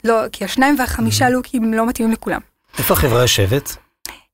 לא, 0.04 0.28
כי 0.32 0.44
השניים 0.44 0.76
והחמישה 0.78 1.28
לוקים 1.28 1.74
לא 1.74 1.86
מתאימים 1.86 2.12
לכולם. 2.12 2.40
איפה 2.78 2.94
החברה 2.94 3.22
יושבת? 3.22 3.76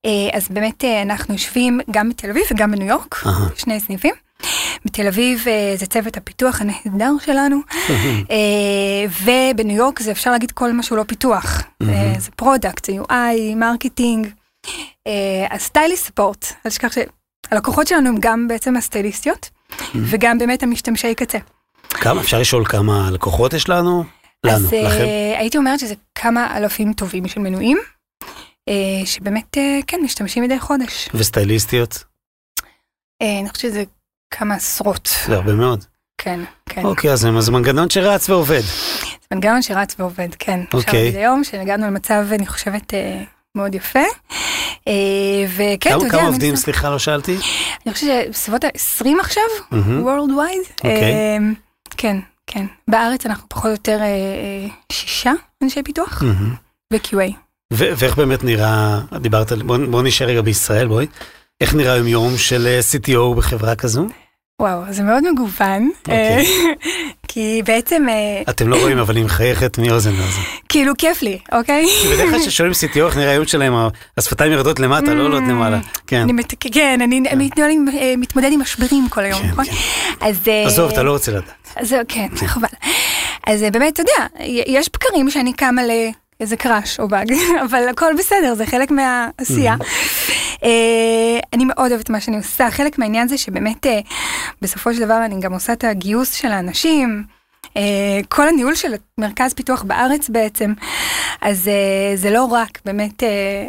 אה, 0.05 0.37
אז 0.37 0.47
באמת 0.49 0.83
אה, 0.83 1.01
אנחנו 1.01 1.33
יושבים 1.33 1.79
גם 1.91 2.09
בתל 2.09 2.29
אביב 2.29 2.43
וגם 2.51 2.71
בניו 2.71 2.87
יורק, 2.87 3.23
אהה. 3.25 3.47
שני 3.55 3.79
סניפים. 3.79 4.13
בתל 4.85 5.07
אביב 5.07 5.45
אה, 5.47 5.73
זה 5.77 5.85
צוות 5.85 6.17
הפיתוח 6.17 6.61
הנהדר 6.61 7.11
שלנו, 7.25 7.59
ובניו 9.23 9.77
יורק 9.77 9.99
זה 9.99 10.11
אפשר 10.11 10.31
להגיד 10.31 10.51
כל 10.51 10.71
מה 10.71 10.83
שהוא 10.83 10.97
לא 10.97 11.03
פיתוח. 11.03 11.61
זה 12.17 12.31
product, 12.35 12.85
זה 12.85 12.91
UI, 12.91 13.55
marketing, 13.55 14.27
ה 15.49 15.56
stylist 15.56 16.05
support, 16.05 16.45
אל 16.65 16.71
תשכח 16.71 16.91
שהלקוחות 16.91 17.87
שלנו 17.87 18.09
הם 18.09 18.15
גם 18.19 18.47
בעצם 18.47 18.77
הסטייליסטיות, 18.77 19.49
וגם 19.95 20.37
באמת 20.37 20.63
המשתמשי 20.63 21.15
קצה. 21.15 21.37
כמה, 21.89 22.21
אפשר 22.21 22.39
לשאול 22.39 22.65
כמה 22.65 23.11
לקוחות 23.11 23.53
יש 23.53 23.69
לנו? 23.69 24.03
לנו, 24.43 24.55
אז 24.55 24.73
לכם. 24.73 25.05
הייתי 25.37 25.57
אומרת 25.57 25.79
שזה 25.79 25.93
כמה 26.15 26.57
אלפים 26.57 26.93
טובים 26.93 27.27
של 27.27 27.39
מנויים, 27.39 27.77
שבאמת, 29.05 29.57
אה, 29.57 29.79
כן, 29.87 29.99
משתמשים 30.03 30.43
מדי 30.43 30.59
חודש. 30.59 31.09
וסטייליסטיות? 31.13 32.03
אה, 33.21 33.39
אני 33.39 33.49
חושבת 33.49 33.71
שזה 33.71 33.83
כמה 34.33 34.55
עשרות, 34.55 35.09
זה 35.27 35.35
הרבה 35.35 35.53
מאוד. 35.53 35.85
כן, 36.17 36.39
כן. 36.69 36.85
אוקיי, 36.85 37.11
אז 37.11 37.27
זה 37.39 37.51
מנגנון 37.51 37.89
שרץ 37.89 38.29
ועובד. 38.29 38.61
זה 38.61 39.27
מנגנון 39.35 39.61
שרץ 39.61 39.95
ועובד, 39.99 40.35
כן. 40.39 40.59
אוקיי. 40.73 41.03
להגיד 41.03 41.15
היום 41.19 41.43
שהגענו 41.43 41.87
למצב, 41.87 42.25
אני 42.31 42.47
חושבת, 42.47 42.93
אה, 42.93 43.23
מאוד 43.55 43.75
יפה. 43.75 43.99
אה, 44.87 44.93
וכן, 45.55 45.89
אתה 45.89 46.05
יודע, 46.05 46.09
כמה 46.09 46.27
עובדים, 46.27 46.53
עכשיו? 46.53 46.63
סליחה, 46.63 46.89
לא 46.89 46.99
שאלתי? 46.99 47.37
אני 47.85 47.93
חושבת 47.93 48.09
שבסביבות 48.25 48.63
ה-20 48.63 49.07
עכשיו. 49.19 49.43
Worldwide. 49.71 50.69
אוקיי. 50.77 51.13
אה, 51.13 51.37
כן, 51.97 52.17
כן. 52.47 52.65
בארץ 52.87 53.25
אנחנו 53.25 53.49
פחות 53.49 53.65
או 53.65 53.71
יותר 53.71 53.97
אה, 54.01 54.05
אה, 54.05 54.67
שישה 54.91 55.31
אנשי 55.63 55.83
פיתוח. 55.83 56.23
ו-QA. 56.93 57.42
ו- 57.73 57.89
ואיך 57.97 58.17
באמת 58.17 58.43
נראה, 58.43 58.99
דיברת, 59.21 59.51
בוא 59.51 59.77
בוא 59.89 60.03
נשאר 60.03 60.27
רגע 60.27 60.41
בישראל, 60.41 60.87
בואי. 60.87 61.05
איך 61.61 61.73
נראה 61.75 61.93
היום 61.93 62.07
יום 62.07 62.37
של 62.37 62.67
אה, 62.67 62.79
CTO 62.91 63.35
בחברה 63.37 63.75
כזו? 63.75 64.07
וואו, 64.61 64.81
זה 64.89 65.03
מאוד 65.03 65.23
מגוון. 65.31 65.91
אוקיי. 65.99 66.15
אה, 66.15 66.41
כי 67.27 67.61
בעצם, 67.65 68.05
אה, 68.09 68.41
אתם 68.49 68.67
לא 68.69 68.75
רואים, 68.81 68.97
אבל 68.97 69.15
היא 69.15 69.25
מחייכת 69.25 69.77
מאוזן 69.77 70.09
לאוזן. 70.11 70.41
כאילו 70.69 70.93
כיף 70.97 71.21
לי, 71.21 71.37
אוקיי? 71.51 71.85
בדרך 72.13 72.29
כלל 72.29 72.39
כששואלים 72.39 72.73
CTO 72.73 72.99
איך 72.99 73.17
נראה 73.17 73.31
היום 73.31 73.45
שלהם, 73.47 73.73
השפתיים 74.17 74.51
יורדות 74.51 74.79
למטה, 74.79 75.13
לא 75.13 75.23
עולות 75.23 75.43
למעלה. 75.49 75.79
כן. 76.07 76.27
כן, 76.71 76.99
אני 77.01 77.21
עם- 77.69 77.85
אה, 77.99 78.13
מתמודד 78.17 78.49
עם 78.51 78.61
משברים 78.61 79.09
כל 79.09 79.21
היום, 79.21 79.41
כן, 79.41 79.47
נכון? 79.47 79.65
כן. 79.65 79.71
אז... 80.21 80.39
עזוב, 80.65 80.91
אתה 80.91 81.03
לא 81.03 81.11
רוצה 81.11 81.31
לדעת. 81.31 81.53
אז 81.75 81.95
כן, 82.07 82.27
חבל. 82.45 82.67
אז 83.47 83.65
באמת, 83.73 83.93
אתה 83.93 84.01
יודע, 84.01 84.27
יש 84.67 84.89
בקרים 84.93 85.29
שאני 85.29 85.53
קמה 85.53 85.81
לאיזה 86.39 86.57
קראש 86.57 86.99
או 86.99 87.07
באג, 87.07 87.33
אבל 87.65 87.87
הכל 87.89 88.13
בסדר, 88.17 88.55
זה 88.55 88.65
חלק 88.65 88.91
מהעשייה. 88.91 89.75
אה, 90.63 91.39
אני 91.53 91.65
מאוד 91.65 91.91
אוהבת 91.91 92.09
מה 92.09 92.21
שאני 92.21 92.37
עושה, 92.37 92.71
חלק 92.71 92.97
מהעניין 92.97 93.27
זה 93.27 93.37
שבאמת 93.37 93.85
אה, 93.85 93.99
בסופו 94.61 94.93
של 94.93 94.99
דבר 94.99 95.25
אני 95.25 95.39
גם 95.39 95.53
עושה 95.53 95.73
את 95.73 95.83
הגיוס 95.83 96.33
של 96.33 96.51
האנשים. 96.51 97.23
אה, 97.77 98.19
כל 98.29 98.47
הניהול 98.47 98.75
של 98.75 98.93
מרכז 99.17 99.53
פיתוח 99.53 99.83
בארץ 99.83 100.29
בעצם, 100.29 100.73
אז 101.41 101.69
זה 102.15 102.29
לא 102.29 102.45
רק 102.45 102.79
באמת, 102.85 103.23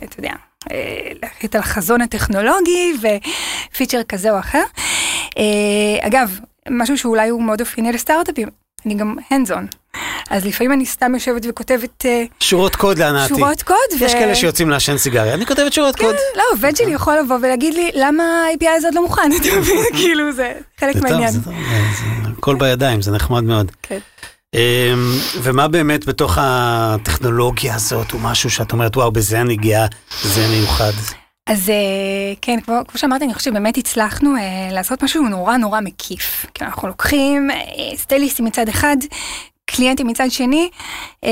אתה 0.04 0.18
יודע, 0.18 0.32
אה, 0.72 1.12
להחליט 1.22 1.54
על 1.54 1.60
החזון 1.60 2.00
הטכנולוגי 2.00 2.92
ופיצ'ר 3.00 4.02
כזה 4.02 4.30
או 4.30 4.38
אחר. 4.38 4.62
אגב, 6.00 6.38
משהו 6.70 6.98
שאולי 6.98 7.28
הוא 7.28 7.42
מאוד 7.42 7.60
אופייני 7.60 7.92
לסטארט-אפים, 7.92 8.48
אני 8.86 8.94
גם 8.94 9.16
on. 9.30 9.76
אז 10.30 10.44
לפעמים 10.46 10.72
אני 10.72 10.86
סתם 10.86 11.14
יושבת 11.14 11.42
וכותבת 11.48 12.06
אה, 12.06 12.24
שורות 12.40 12.76
קוד 12.76 12.98
להנאתי. 12.98 13.28
שורות 13.34 13.62
קוד. 13.62 13.76
יש 14.00 14.14
ו- 14.14 14.18
כאלה 14.18 14.34
שיוצאים 14.34 14.70
לעשן 14.70 14.98
סיגריה, 14.98 15.34
אני 15.34 15.46
כותבת 15.46 15.72
שורות 15.72 15.96
קוד. 15.96 16.14
לא, 16.36 16.42
עובד 16.52 16.76
שלי 16.76 16.92
יכול 16.92 17.18
לבוא 17.18 17.36
ולהגיד 17.42 17.74
לי, 17.74 17.90
למה 17.94 18.22
ה-API 18.22 18.68
הזה 18.76 18.86
עוד 18.86 18.94
לא 18.94 19.02
מוכן? 19.02 19.30
אתה 19.40 19.58
מבין? 19.58 19.84
כאילו, 19.98 20.32
זה 20.32 20.52
חלק 20.80 20.94
זה 20.94 21.00
טוב, 21.00 21.10
מהעניין. 21.10 21.32
זה 21.32 21.40
טוב, 21.44 21.52
זה- 21.54 21.60
זה 21.98 22.30
הכל 22.38 22.56
בידיים, 22.56 23.02
זה 23.02 23.10
נחמד 23.12 23.44
מאוד. 23.44 23.70
כן. 23.82 23.98
אמ, 24.54 24.60
ומה 25.42 25.68
באמת 25.68 26.06
בתוך 26.06 26.38
הטכנולוגיה 26.40 27.74
הזאת 27.74 28.10
הוא 28.10 28.20
משהו 28.20 28.50
שאת 28.50 28.72
אומרת, 28.72 28.96
וואו, 28.96 29.12
בזה 29.12 29.40
אני 29.40 29.56
גאה, 29.56 29.86
זה 30.22 30.46
מיוחד. 30.48 30.92
אז 31.46 31.70
אה, 31.70 32.34
כן, 32.40 32.60
כמו, 32.60 32.74
כמו 32.88 32.98
שאמרתי, 32.98 33.24
אני 33.24 33.34
חושבת 33.34 33.52
שבאמת 33.52 33.76
הצלחנו 33.76 34.36
אה, 34.36 34.68
לעשות 34.72 35.02
משהו 35.02 35.28
נורא 35.28 35.56
נורא 35.56 35.80
מקיף. 35.80 36.46
כי 36.54 36.64
אנחנו 36.64 36.88
לוקחים 36.88 37.50
אה, 37.50 37.96
סטייליסטים 37.96 38.44
מצד 38.44 38.68
אחד, 38.68 38.96
קליינטים 39.66 40.06
מצד 40.06 40.30
שני, 40.30 40.70
אה, 41.24 41.30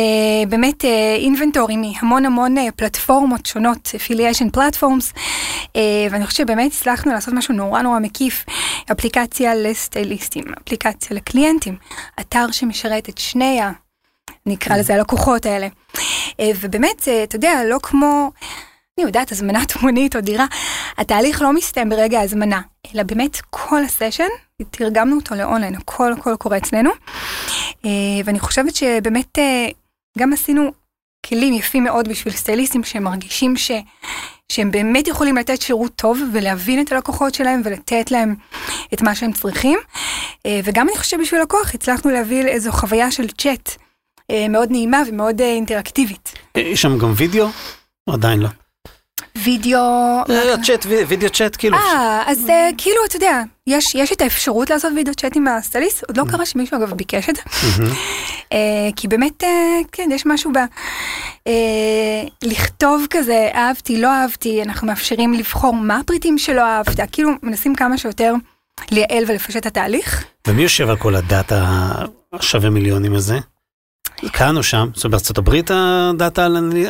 באמת 0.48 0.84
אה, 0.84 1.16
אינבנטורי 1.18 1.76
מהמון 1.76 2.26
המון 2.26 2.58
אה, 2.58 2.66
פלטפורמות 2.76 3.46
שונות, 3.46 3.88
affiliation 3.94 4.56
platforms, 4.56 5.18
אה, 5.76 6.06
ואני 6.10 6.26
חושבת 6.26 6.46
שבאמת 6.46 6.72
הצלחנו 6.72 7.12
לעשות 7.12 7.34
משהו 7.34 7.54
נורא 7.54 7.82
נורא 7.82 7.98
מקיף, 7.98 8.44
אפליקציה 8.92 9.54
לסטייליסטים, 9.54 10.44
אפליקציה 10.64 11.16
לקליינטים, 11.16 11.76
אתר 12.20 12.50
שמשרת 12.50 13.08
את 13.08 13.18
שני 13.18 13.60
ה... 13.60 13.72
נקרא 14.46 14.76
לזה 14.76 14.94
הלקוחות 14.94 15.46
האלה. 15.46 15.68
אה, 16.40 16.50
ובאמת, 16.60 17.08
אה, 17.08 17.22
אתה 17.22 17.36
יודע, 17.36 17.60
לא 17.64 17.78
כמו... 17.82 18.30
אני 18.98 19.06
יודעת, 19.06 19.32
הזמנת 19.32 19.76
מונית 19.82 20.16
או 20.16 20.20
דירה, 20.20 20.46
התהליך 20.98 21.42
לא 21.42 21.52
מסתיים 21.52 21.88
ברגע 21.88 22.20
ההזמנה, 22.20 22.60
אלא 22.94 23.02
באמת 23.02 23.40
כל 23.50 23.84
הסשן, 23.84 24.28
תרגמנו 24.70 25.16
אותו 25.16 25.34
לאונליין, 25.34 25.74
הכל 25.74 26.12
הכל 26.12 26.36
קורה 26.36 26.56
אצלנו. 26.56 26.90
אה, 27.84 27.90
ואני 28.24 28.40
חושבת 28.40 28.74
שבאמת 28.74 29.38
אה, 29.38 29.68
גם 30.18 30.32
עשינו 30.32 30.72
כלים 31.26 31.54
יפים 31.54 31.84
מאוד 31.84 32.08
בשביל 32.08 32.34
סטייליסטים 32.34 32.84
שהם 32.84 33.02
מרגישים 33.04 33.56
ש... 33.56 33.70
שהם 34.52 34.70
באמת 34.70 35.08
יכולים 35.08 35.36
לתת 35.36 35.62
שירות 35.62 35.92
טוב 35.96 36.20
ולהבין 36.32 36.80
את 36.80 36.92
הלקוחות 36.92 37.34
שלהם 37.34 37.62
ולתת 37.64 38.10
להם 38.10 38.34
את 38.94 39.02
מה 39.02 39.14
שהם 39.14 39.32
צריכים. 39.32 39.78
אה, 40.46 40.60
וגם 40.64 40.88
אני 40.88 40.96
חושבת 40.96 41.20
שבשביל 41.20 41.42
לקוח 41.42 41.74
הצלחנו 41.74 42.10
להביא 42.10 42.44
איזו 42.44 42.72
חוויה 42.72 43.10
של 43.10 43.28
צ'אט 43.28 43.70
מאוד 44.48 44.70
נעימה 44.70 45.02
ומאוד 45.08 45.40
אינטראקטיבית. 45.40 46.32
יש 46.56 46.82
שם 46.82 46.98
גם 46.98 47.12
וידאו? 47.16 47.48
או 48.08 48.12
עדיין 48.12 48.40
לא. 48.40 48.48
וידאו... 49.44 49.78
אה, 50.30 50.54
צ'אט, 50.64 50.86
וי- 50.86 51.04
וידאו 51.04 51.30
צ'אט, 51.30 51.56
כאילו. 51.56 51.76
אה, 51.76 52.22
אז 52.26 52.48
אה, 52.48 52.68
כאילו, 52.78 52.96
אתה 53.08 53.16
יודע, 53.16 53.42
יש, 53.66 54.12
את 54.12 54.20
האפשרות 54.20 54.70
לעשות 54.70 54.92
וידאו 54.96 55.14
צ'אט 55.14 55.36
עם 55.36 55.48
הסטייליסט, 55.48 56.04
עוד 56.04 56.16
לא 56.16 56.24
קרה 56.30 56.46
שמישהו 56.46 56.76
אגב 56.78 56.92
ביקש 56.92 57.28
את 57.28 57.36
זה. 57.36 57.42
אה, 58.52 58.58
כי 58.96 59.08
באמת, 59.08 59.42
כן, 59.92 60.08
יש 60.12 60.26
משהו 60.26 60.52
ב... 60.52 60.58
לכתוב 62.44 63.06
כזה, 63.10 63.48
אהבתי, 63.54 64.00
לא 64.00 64.08
אהבתי, 64.08 64.62
אנחנו 64.62 64.86
מאפשרים 64.86 65.34
לבחור 65.34 65.74
מה 65.74 65.98
הפריטים 65.98 66.38
שלא 66.38 66.62
אהבת, 66.62 67.00
כאילו 67.12 67.30
מנסים 67.42 67.74
כמה 67.74 67.98
שיותר 67.98 68.34
לייעל 68.90 69.24
ולפשט 69.28 69.56
את 69.56 69.66
התהליך. 69.66 70.24
ומי 70.48 70.62
יושב 70.62 70.88
על 70.88 70.96
כל 70.96 71.14
הדאטה 71.14 71.64
השווה 72.32 72.70
מיליונים 72.70 73.14
הזה? 73.14 73.38
כאן 74.32 74.56
או 74.56 74.62
שם? 74.62 74.88
זאת 74.94 75.04
אומרת, 75.04 75.10
בארצות 75.10 75.38
הברית 75.38 75.70
הדאטה 75.74 76.46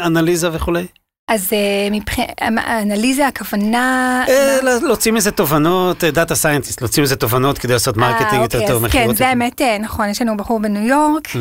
אנליזה 0.06 0.48
וכולי? 0.52 0.86
אז 1.28 1.52
אה, 1.52 1.58
מבחינת 1.90 2.28
האנליזה, 2.40 3.26
הכוונה... 3.26 4.24
אה, 4.28 4.58
לה- 4.62 4.78
להוציא 4.82 5.12
מזה 5.12 5.30
תובנות, 5.30 6.04
data 6.04 6.34
scientist, 6.34 6.80
להוציא 6.80 7.02
מזה 7.02 7.16
תובנות 7.16 7.58
כדי 7.58 7.72
לעשות 7.72 7.96
marketing 7.96 8.32
אה, 8.34 8.42
יותר 8.42 8.58
אוקיי, 8.58 8.68
טוב, 8.68 8.88
כן, 8.88 9.14
זה 9.14 9.28
האמת, 9.28 9.60
אה, 9.60 9.78
נכון, 9.78 10.08
יש 10.08 10.22
לנו 10.22 10.36
בחור 10.36 10.60
בניו 10.60 10.82
יורק. 10.88 11.28
אה, 11.36 11.40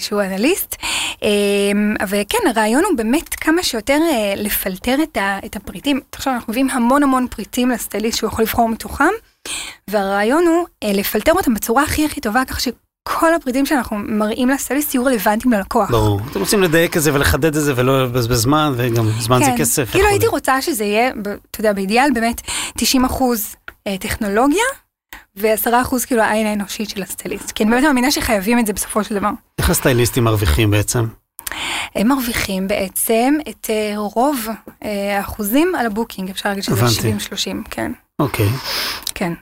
שהוא 0.00 0.22
אנליסט, 0.22 0.76
אה, 1.22 1.28
וכן, 2.08 2.38
הרעיון 2.54 2.84
הוא 2.84 2.96
באמת 2.96 3.34
כמה 3.34 3.62
שיותר 3.62 3.98
אה, 4.12 4.34
לפלטר 4.36 4.96
את 5.44 5.56
הפריטים. 5.56 6.00
עכשיו 6.12 6.32
אנחנו 6.34 6.50
מביאים 6.50 6.70
המון 6.70 7.02
המון 7.02 7.26
פריטים 7.30 7.70
לסטייליסט 7.70 8.18
שהוא 8.18 8.28
יכול 8.28 8.42
לבחור 8.44 8.68
מתוכם, 8.68 9.04
והרעיון 9.88 10.46
הוא 10.46 10.66
אה, 10.84 10.92
לפלטר 10.92 11.32
אותם 11.32 11.54
בצורה 11.54 11.82
הכי 11.82 12.06
הכי 12.06 12.20
טובה, 12.20 12.42
כך 12.44 12.60
שכל 12.60 12.76
שכל 13.20 13.34
הפריטים 13.34 13.66
שאנחנו 13.66 13.96
מראים 13.98 14.48
לסטייליסט 14.48 14.94
יהיו 14.94 15.04
רלוונטיים 15.04 15.52
ללקוח. 15.52 15.90
ברור. 15.90 16.20
אתם 16.30 16.40
רוצים 16.40 16.62
לדייק 16.62 16.96
את 16.96 17.02
זה 17.02 17.14
ולחדד 17.14 17.56
את 17.56 17.62
זה 17.62 17.72
ולא 17.76 18.04
לבזבז 18.04 18.42
זמן, 18.42 18.72
וגם 18.76 19.08
זמן 19.18 19.38
זה 19.38 19.44
כן. 19.44 19.56
כסף. 19.58 19.90
כאילו. 19.90 20.06
הייתי 20.06 20.26
רוצה 20.26 20.62
שזה 20.62 20.84
יהיה, 20.84 21.10
אתה 21.50 21.60
יודע, 21.60 21.72
באידיאל 21.72 22.08
באמת 22.14 22.40
90 22.76 23.04
אחוז 23.04 23.56
אה, 23.86 23.96
טכנולוגיה, 23.98 24.62
ו-10 25.36 25.70
אחוז 25.82 26.04
כאילו 26.04 26.22
העין 26.22 26.46
האנושית 26.46 26.90
של 26.90 27.02
הסטייליסט. 27.02 27.50
כי 27.50 27.62
אני 27.62 27.70
באמת 27.70 27.84
מאמינה 27.84 28.10
שחייבים 28.10 28.58
את 28.58 28.66
זה 28.66 28.72
בסופו 28.72 29.04
של 29.04 29.14
דבר. 29.14 29.30
איך 29.58 29.70
הסטייליסטים 29.70 30.24
מרוויחים 30.24 30.70
בעצם? 30.70 31.06
הם 31.94 32.08
מרוויחים 32.08 32.68
בעצם 32.68 33.34
את 33.48 33.70
אה, 33.70 33.92
רוב 33.96 34.46
אה, 34.84 35.16
האחוזים 35.18 35.72
על 35.78 35.86
ה 35.86 35.91
booking, 35.91 36.30
אפשר 36.30 36.48
להגיד 36.48 36.64
שזה 36.64 36.74
הבנתי. 36.74 37.12
70-30, 37.64 37.68
כן, 37.70 37.92
אוקיי. 38.18 38.48
כן. 39.14 39.32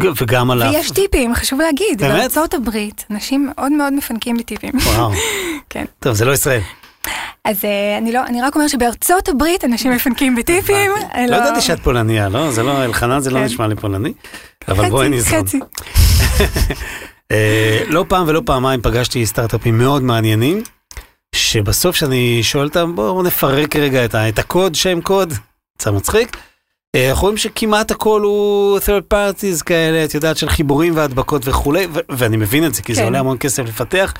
וגם 0.00 0.50
על 0.50 0.62
ה... 0.62 0.70
ויש 0.70 0.90
טיפים, 0.90 1.34
חשוב 1.34 1.60
להגיד, 1.60 1.98
באמת? 1.98 2.14
בארצות 2.14 2.54
הברית, 2.54 3.04
אנשים 3.10 3.50
מאוד 3.54 3.72
מאוד 3.72 3.92
מפנקים 3.92 4.36
בטיפים. 4.36 4.72
וואו. 4.74 5.12
כן. 5.70 5.84
טוב, 6.00 6.14
זה 6.14 6.24
לא 6.24 6.32
ישראל. 6.32 6.60
אז 7.44 7.64
אה, 7.64 7.98
אני 7.98 8.12
לא, 8.12 8.26
אני 8.26 8.42
רק 8.42 8.54
אומר 8.54 8.68
שבארצות 8.68 9.28
הברית 9.28 9.64
אנשים 9.64 9.92
מפנקים 9.92 10.36
בטיפים. 10.36 10.90
אה, 11.14 11.26
לא 11.28 11.36
ידעתי 11.36 11.60
שאת 11.60 11.80
פולניה, 11.80 12.28
לא? 12.28 12.50
זה 12.50 12.62
לא, 12.62 12.84
אלחנן 12.84 13.20
זה 13.20 13.30
לא 13.30 13.38
כן. 13.38 13.44
נשמע 13.44 13.66
לי 13.66 13.76
פולני. 13.76 14.12
אבל 14.68 14.90
בואי 14.90 15.08
חצי, 15.08 15.16
נזרום. 15.16 15.42
חצי. 15.46 15.60
אה, 17.32 17.82
לא 17.86 18.04
פעם 18.08 18.28
ולא 18.28 18.42
פעמיים 18.46 18.82
פגשתי 18.82 19.26
סטארט-אפים 19.26 19.78
מאוד 19.78 20.02
מעניינים, 20.02 20.62
שבסוף 21.34 21.96
שאני 21.96 22.42
שואל 22.42 22.66
אותם, 22.66 22.96
בואו 22.96 23.22
נפרק 23.22 23.76
רגע 23.76 24.04
את, 24.04 24.38
הקוד, 24.38 24.74
שם 24.74 25.00
קוד, 25.00 25.32
קצת 25.78 25.90
מצחיק. 25.90 26.36
אה, 26.94 27.10
אנחנו 27.10 27.22
רואים 27.22 27.36
שכמעט 27.36 27.90
הכל 27.90 28.20
הוא 28.22 28.78
third 28.78 29.14
parties 29.14 29.64
כאלה, 29.64 30.04
את 30.04 30.14
יודעת, 30.14 30.36
של 30.36 30.48
חיבורים 30.48 30.96
והדבקות 30.96 31.42
וכולי, 31.44 31.86
ואני 32.08 32.36
מבין 32.36 32.66
את 32.66 32.74
זה, 32.74 32.82
כי 32.82 32.94
זה 32.94 33.00
כן. 33.00 33.06
עולה 33.06 33.18
המון 33.18 33.36
כסף 33.38 33.62
לפתח. 33.62 34.14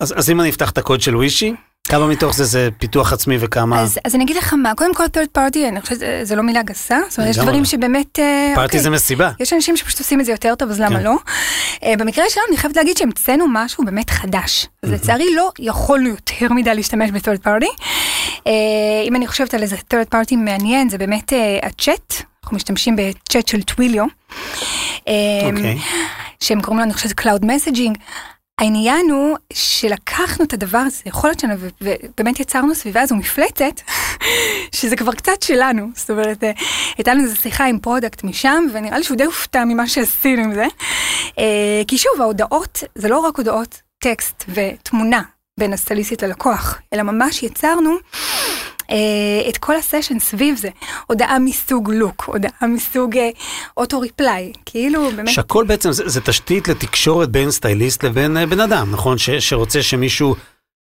אז, 0.00 0.14
אז 0.16 0.30
אם 0.30 0.40
אני 0.40 0.50
אפתח 0.50 0.70
את 0.70 0.78
הקוד 0.78 1.00
של 1.00 1.16
ווישי, 1.16 1.54
כמה 1.88 2.06
מתוך 2.06 2.34
זה 2.34 2.44
זה 2.44 2.68
פיתוח 2.78 3.12
עצמי 3.12 3.36
וכמה... 3.40 3.80
אז, 3.80 3.98
אז 4.04 4.14
אני 4.14 4.24
אגיד 4.24 4.36
לך 4.36 4.54
מה, 4.54 4.74
קודם 4.74 4.94
כל 4.94 5.04
third 5.04 5.38
party, 5.38 5.58
אני 5.68 5.80
חושבת 5.80 5.98
שזה 5.98 6.36
לא 6.36 6.42
מילה 6.42 6.62
גסה, 6.62 6.98
זאת 7.08 7.18
אומרת 7.18 7.30
יש. 7.30 7.38
דברים 7.38 7.64
שבאמת, 7.64 8.18
אה, 8.18 8.52
פארטי 8.54 8.66
אוקיי, 8.66 8.80
זה 8.80 8.90
מסיבה. 8.90 9.30
יש 9.40 9.52
אנשים 9.52 9.76
שפשוט 9.76 9.98
עושים 9.98 10.20
את 10.20 10.24
זה 10.24 10.32
יותר 10.32 10.54
טוב, 10.54 10.70
אז 10.70 10.80
למה 10.80 10.96
כן. 10.96 11.02
לא? 11.02 11.16
אה, 11.82 11.94
במקרה 11.98 12.24
שלנו 12.28 12.46
אני 12.48 12.56
חייבת 12.56 12.76
להגיד 12.76 12.96
שהמצאנו 12.96 13.46
משהו 13.48 13.84
באמת 13.84 14.10
חדש. 14.10 14.66
אז 14.82 14.90
לצערי 14.90 15.34
לא 15.34 15.50
יכולנו 15.58 16.08
יותר 16.08 16.52
מדי 16.52 16.74
להשתמש 16.74 17.10
ב-third 17.10 17.46
party. 17.46 17.82
אה, 18.46 18.52
אם 19.04 19.16
אני 19.16 19.26
חושבת 19.26 19.54
על 19.54 19.62
איזה 19.62 19.76
third 19.76 20.14
party 20.14 20.36
מעניין, 20.36 20.88
זה 20.88 20.98
באמת 20.98 21.32
אה, 21.32 21.58
הצ'אט, 21.62 22.14
אנחנו 22.42 22.56
משתמשים 22.56 22.96
בצ'אט 22.96 23.48
של 23.48 23.62
טוויליו. 23.62 24.04
אה, 25.08 25.14
אוקיי. 25.44 25.78
שהם 26.40 26.60
קוראים 26.60 26.78
לו, 26.78 26.84
אני 26.84 26.94
חושבת, 26.94 27.20
Cloud 27.20 27.42
Messaging. 27.42 27.98
העניין 28.60 29.10
הוא 29.10 29.36
שלקחנו 29.52 30.44
את 30.44 30.52
הדבר 30.52 30.78
הזה, 30.78 31.02
יכולת 31.06 31.40
שלנו, 31.40 31.54
ו- 31.60 31.94
ובאמת 32.14 32.40
יצרנו 32.40 32.74
סביבה 32.74 33.00
הזו 33.00 33.16
מפלצת, 33.16 33.80
שזה 34.76 34.96
כבר 34.96 35.12
קצת 35.12 35.42
שלנו. 35.42 35.88
זאת 35.94 36.10
אומרת, 36.10 36.44
אה, 36.44 36.50
הייתה 36.96 37.14
לנו 37.14 37.24
איזו 37.24 37.36
שיחה 37.36 37.64
עם 37.64 37.78
product 37.78 38.24
משם, 38.24 38.64
ונראה 38.72 38.98
לי 38.98 39.04
שהוא 39.04 39.16
די 39.16 39.24
הופתע 39.24 39.64
ממה 39.64 39.88
שעשינו 39.88 40.42
עם 40.42 40.54
זה. 40.54 40.66
אה, 41.38 41.82
כי 41.88 41.98
שוב, 41.98 42.20
ההודעות, 42.20 42.84
זה 42.94 43.08
לא 43.08 43.18
רק 43.18 43.36
הודעות 43.36 43.80
טקסט 43.98 44.44
ותמונה 44.48 45.22
בין 45.60 45.72
הסטליסטית 45.72 46.22
ללקוח, 46.22 46.80
אלא 46.92 47.02
ממש 47.02 47.42
יצרנו 47.42 47.96
את 49.48 49.56
כל 49.58 49.76
הסשן 49.76 50.18
סביב 50.18 50.56
זה. 50.56 50.68
הודעה 51.06 51.38
מסוג 51.38 51.90
לוק, 51.90 52.24
הודעה 52.26 52.66
מסוג 52.68 53.16
אוטו 53.76 54.00
ריפליי, 54.00 54.52
כאילו 54.66 55.10
באמת... 55.16 55.28
שהכל 55.28 55.64
בעצם 55.64 55.92
זה, 55.92 56.08
זה 56.08 56.20
תשתית 56.20 56.68
לתקשורת 56.68 57.30
בין 57.30 57.50
סטייליסט 57.50 58.04
לבין 58.04 58.36
אה, 58.36 58.46
בן 58.46 58.60
אדם, 58.60 58.90
נכון? 58.92 59.18
ש, 59.18 59.30
שרוצה 59.30 59.82
שמישהו 59.82 60.34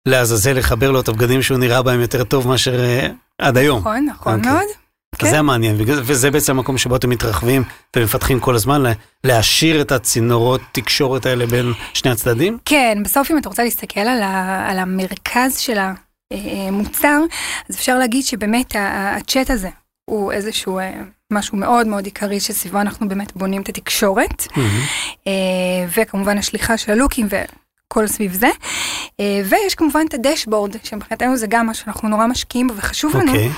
לעזאזל 0.08 0.58
יחבר 0.58 0.90
לו 0.90 1.00
את 1.00 1.08
הבגדים 1.08 1.42
שהוא 1.42 1.58
נראה 1.58 1.82
בהם 1.82 2.00
יותר 2.00 2.24
טוב 2.24 2.48
מאשר 2.48 2.80
אה, 2.84 3.06
עד 3.38 3.56
היום. 3.56 3.78
נכון, 3.78 4.06
נכון 4.06 4.34
אוקיי. 4.38 4.52
מאוד. 4.52 4.64
כן. 5.18 5.30
זה 5.30 5.38
המעניין, 5.38 5.76
וזה 5.86 6.30
בעצם 6.30 6.56
המקום 6.58 6.78
שבו 6.78 6.96
אתם 6.96 7.10
מתרחבים 7.10 7.62
ומפתחים 7.96 8.40
כל 8.40 8.54
הזמן, 8.54 8.82
לה- 8.82 8.92
להעשיר 9.24 9.80
את 9.80 9.92
הצינורות 9.92 10.60
תקשורת 10.72 11.26
האלה 11.26 11.46
בין 11.46 11.72
שני 11.94 12.10
הצדדים. 12.10 12.58
כן, 12.64 12.98
בסוף 13.04 13.30
אם 13.30 13.38
אתה 13.38 13.48
רוצה 13.48 13.64
להסתכל 13.64 14.00
על, 14.00 14.22
ה, 14.22 14.66
על 14.70 14.78
המרכז 14.78 15.58
של 15.58 15.78
המוצר, 16.32 17.20
אז 17.68 17.76
אפשר 17.76 17.98
להגיד 17.98 18.24
שבאמת 18.24 18.76
הצ'אט 18.78 19.50
הזה 19.50 19.68
הוא 20.10 20.32
איזשהו 20.32 20.78
אה, 20.78 20.92
משהו 21.32 21.58
מאוד 21.58 21.86
מאוד 21.86 22.04
עיקרי 22.04 22.40
שסביבו 22.40 22.80
אנחנו 22.80 23.08
באמת 23.08 23.36
בונים 23.36 23.62
את 23.62 23.68
התקשורת, 23.68 24.46
אה, 25.26 25.32
וכמובן 25.96 26.38
השליחה 26.38 26.76
של 26.76 26.92
הלוקים 26.92 27.28
וכל 27.30 28.06
סביב 28.06 28.32
זה. 28.32 28.48
אה, 29.20 29.42
ויש 29.44 29.74
כמובן 29.74 30.04
את 30.08 30.14
הדשבורד, 30.14 30.76
שמבחינתנו 30.82 31.36
זה 31.36 31.46
גם 31.46 31.66
משהו 31.66 31.84
שאנחנו 31.84 32.08
נורא 32.08 32.26
משקיעים 32.26 32.68
בו 32.68 32.76
וחשוב 32.76 33.16
לנו, 33.16 33.32
אוקיי, 33.32 33.50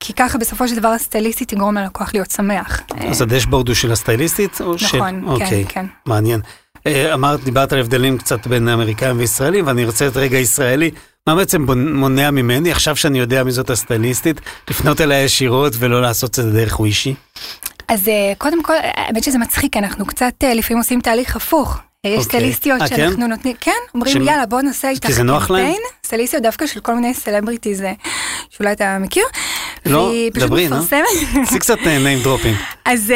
כי 0.00 0.12
ככה 0.12 0.38
בסופו 0.38 0.68
של 0.68 0.76
דבר 0.76 0.88
הסטייליסטית 0.88 1.48
תגרום 1.48 1.74
ללקוח 1.74 2.14
להיות 2.14 2.30
שמח. 2.30 2.80
אה, 3.00 3.08
אז 3.08 3.22
הדשבורד 3.22 3.68
הוא 3.68 3.74
של 3.74 3.92
הסטייליסטית? 3.92 4.60
או 4.60 4.78
של... 4.78 4.96
נכון, 4.96 5.20
כן, 5.20 5.24
אוקיי, 5.24 5.64
כן. 5.68 5.86
מעניין. 6.06 6.40
אה, 6.86 7.14
אמרת, 7.14 7.44
דיברת 7.44 7.72
על 7.72 7.80
הבדלים 7.80 8.18
קצת 8.18 8.46
בין 8.46 8.68
אמריקאים 8.68 9.18
וישראלים, 9.18 9.66
ואני 9.66 9.84
רוצה 9.84 10.08
את 10.08 10.16
רגע 10.16 10.38
ישראלי. 10.38 10.90
מה 11.28 11.34
בעצם 11.34 11.66
מונע 11.94 12.30
ממני, 12.30 12.72
עכשיו 12.72 12.96
שאני 12.96 13.18
יודע 13.18 13.44
מי 13.44 13.50
זאת 13.50 13.70
הסטייליסטית, 13.70 14.40
לפנות 14.70 15.00
אליה 15.00 15.22
ישירות 15.22 15.72
ולא 15.78 16.02
לעשות 16.02 16.30
את 16.30 16.34
זה 16.34 16.52
דרך 16.52 16.80
ווישי? 16.80 17.14
אז 17.88 18.08
אה, 18.08 18.32
קודם 18.38 18.62
כל, 18.62 18.72
האמת 18.82 19.24
שזה 19.24 19.38
מצחיק, 19.38 19.76
אנחנו 19.76 20.06
קצת 20.06 20.34
אה, 20.44 20.54
לפעמים 20.54 20.78
עושים 20.78 21.00
תהליך 21.00 21.36
הפוך. 21.36 21.78
אה, 22.04 22.10
יש 22.10 22.16
אוקיי. 22.16 22.22
סטייליסטיות 22.24 22.82
אה, 22.82 22.88
כן? 22.88 22.96
שאנחנו 22.96 23.26
נותנים, 23.26 23.54
כן, 23.60 23.70
אומרים 23.94 24.12
של- 24.12 24.22
יאללה 24.22 24.46
בוא 24.46 24.62
נעשה 24.62 24.88
איתך 24.88 25.06
כי 25.06 25.12
זה 25.12 25.22
נוח 25.22 25.50
להם? 25.50 25.60
קמפיין, 25.66 25.82
סטייליסטיות 26.06 26.42
דווקא 26.42 26.66
של 26.66 26.80
כל 26.80 26.94
מיני 26.94 27.14
סלבריטיז 27.14 27.82
אה, 27.82 27.92
שאולי 28.50 28.72
אתה 28.72 28.98
מכיר. 29.00 29.24
לא, 29.86 30.12
דברי, 30.34 30.68
נו. 30.68 30.76
עשי 31.42 31.58
קצת 31.60 31.78
name 31.78 32.26
dropping. 32.26 32.56
אז 32.84 33.12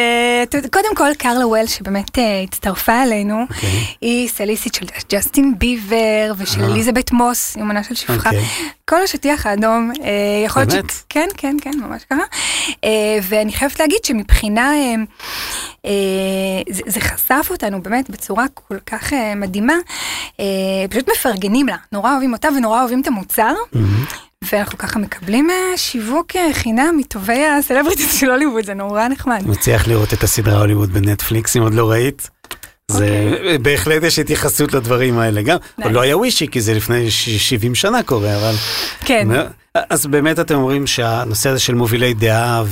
קודם 0.73 0.95
כל 0.97 1.11
קרלה 1.19 1.47
וול 1.47 1.67
שבאמת 1.67 2.19
הצטרפה 2.45 3.03
אלינו, 3.03 3.43
אוקיי. 3.51 3.85
היא 4.01 4.29
סטייליסטית 4.29 4.75
של 4.75 4.87
ג'סטין 5.13 5.55
ביבר 5.59 6.33
ושל. 6.39 6.65
אליזבת 6.65 7.13
מוס, 7.13 7.57
יומנה 7.57 7.83
של 7.85 7.95
שפחה. 7.95 8.31
אוקיי. 8.31 8.45
כל 8.89 9.03
השטיח 9.03 9.47
האדום, 9.47 9.93
יכול 10.47 10.63
להיות 10.63 10.73
באמת? 10.73 10.91
ש... 10.91 10.95
כן, 11.09 11.29
כן, 11.37 11.57
כן, 11.63 11.71
ממש 11.83 12.03
ככה. 12.11 12.23
ואני 13.23 13.53
חייבת 13.53 13.81
להגיד 13.81 13.99
שמבחינה, 14.05 14.73
זה, 16.71 16.83
זה 16.87 17.01
חשף 17.01 17.47
אותנו 17.51 17.83
באמת 17.83 18.11
בצורה 18.11 18.45
כל 18.55 18.79
כך 18.87 19.13
אה, 19.13 19.35
מדהימה, 19.35 19.75
אה, 20.41 20.45
פשוט 20.91 21.09
מפרגנים 21.09 21.69
לה, 21.69 21.77
נורא 21.93 22.13
אוהבים 22.13 22.33
אותה 22.33 22.49
ונורא 22.57 22.81
אוהבים 22.81 23.01
את 23.01 23.07
המוצר. 23.07 23.55
ואנחנו 24.53 24.79
ככה 24.79 24.99
מקבלים 24.99 25.51
אה, 25.51 25.77
שיווק 25.77 26.37
אה, 26.37 26.53
חינם 26.53 26.95
מטובי 26.97 27.47
הסלבריטיז 27.47 28.15
של 28.21 28.31
הוליווד, 28.31 28.65
זה 28.65 28.75
נורא 28.75 29.09
נחמד. 29.09 29.43
לך 29.75 29.89
לראות 29.89 30.13
את 30.13 30.23
הסדרה 30.23 30.59
הוליווד 30.59 30.93
בנטפליקס, 30.93 31.57
אם 31.57 31.63
עוד 31.63 31.75
לא 31.75 31.91
ראית. 31.91 32.31
זה 32.91 33.31
בהחלט 33.63 34.03
יש 34.03 34.19
התייחסות 34.19 34.75
לדברים 34.75 35.19
האלה 35.19 35.43
גם, 35.43 35.57
עוד 35.83 35.93
לא 35.93 36.01
היה 36.01 36.17
ווישי 36.17 36.47
כי 36.47 36.61
זה 36.61 36.75
לפני 36.75 37.11
ש- 37.11 37.29
70 37.49 37.75
שנה 37.75 38.03
קורה, 38.03 38.37
אבל... 38.37 38.55
כן. 39.05 39.29
אז 39.91 40.07
באמת 40.07 40.39
אתם 40.41 40.55
אומרים 40.55 40.87
שהנושא 40.87 41.49
הזה 41.51 41.59
של 41.61 41.75
מובילי 41.75 42.15
דעה 42.15 42.63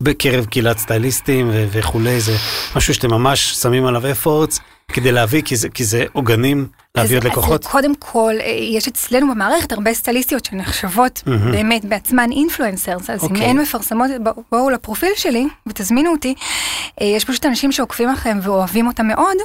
ובקרב 0.00 0.44
קהילת 0.44 0.78
סטייליסטים 0.78 1.50
וכולי, 1.52 2.20
זה 2.20 2.36
משהו 2.76 2.94
שאתם 2.94 3.10
ממש 3.10 3.52
שמים 3.52 3.86
עליו 3.86 4.10
אפורטס 4.10 4.60
כדי 4.92 5.12
להביא, 5.12 5.42
כי 5.42 5.56
זה, 5.56 5.68
כי 5.68 5.84
זה 5.84 6.04
עוגנים 6.12 6.66
להביא 6.94 7.16
עוד 7.16 7.24
לקוחות. 7.24 7.64
אז 7.66 7.70
קודם 7.70 7.92
כל, 7.98 8.34
אה, 8.40 8.46
יש 8.50 8.88
אצלנו 8.88 9.30
במערכת 9.34 9.72
הרבה 9.72 9.94
סטייליסטיות 9.94 10.44
שנחשבות 10.44 11.22
מהמם. 11.26 11.52
באמת 11.52 11.84
בעצמן 11.84 12.30
אינפלואנסרס, 12.32 13.10
אז 13.10 13.24
אם 13.24 13.28
אוקיי. 13.30 13.42
אין 13.46 13.58
מפרסמות, 13.58 14.10
בוא- 14.22 14.32
בואו 14.52 14.70
לפרופיל 14.70 15.08
שלי 15.16 15.46
ותזמינו 15.68 16.10
אותי. 16.10 16.34
אה, 17.00 17.06
יש 17.06 17.24
פשוט 17.24 17.46
אנשים 17.46 17.72
שעוקבים 17.72 18.08
אחריהם 18.10 18.38
ואוהבים 18.42 18.86
אותם 18.86 19.06
מאוד, 19.06 19.36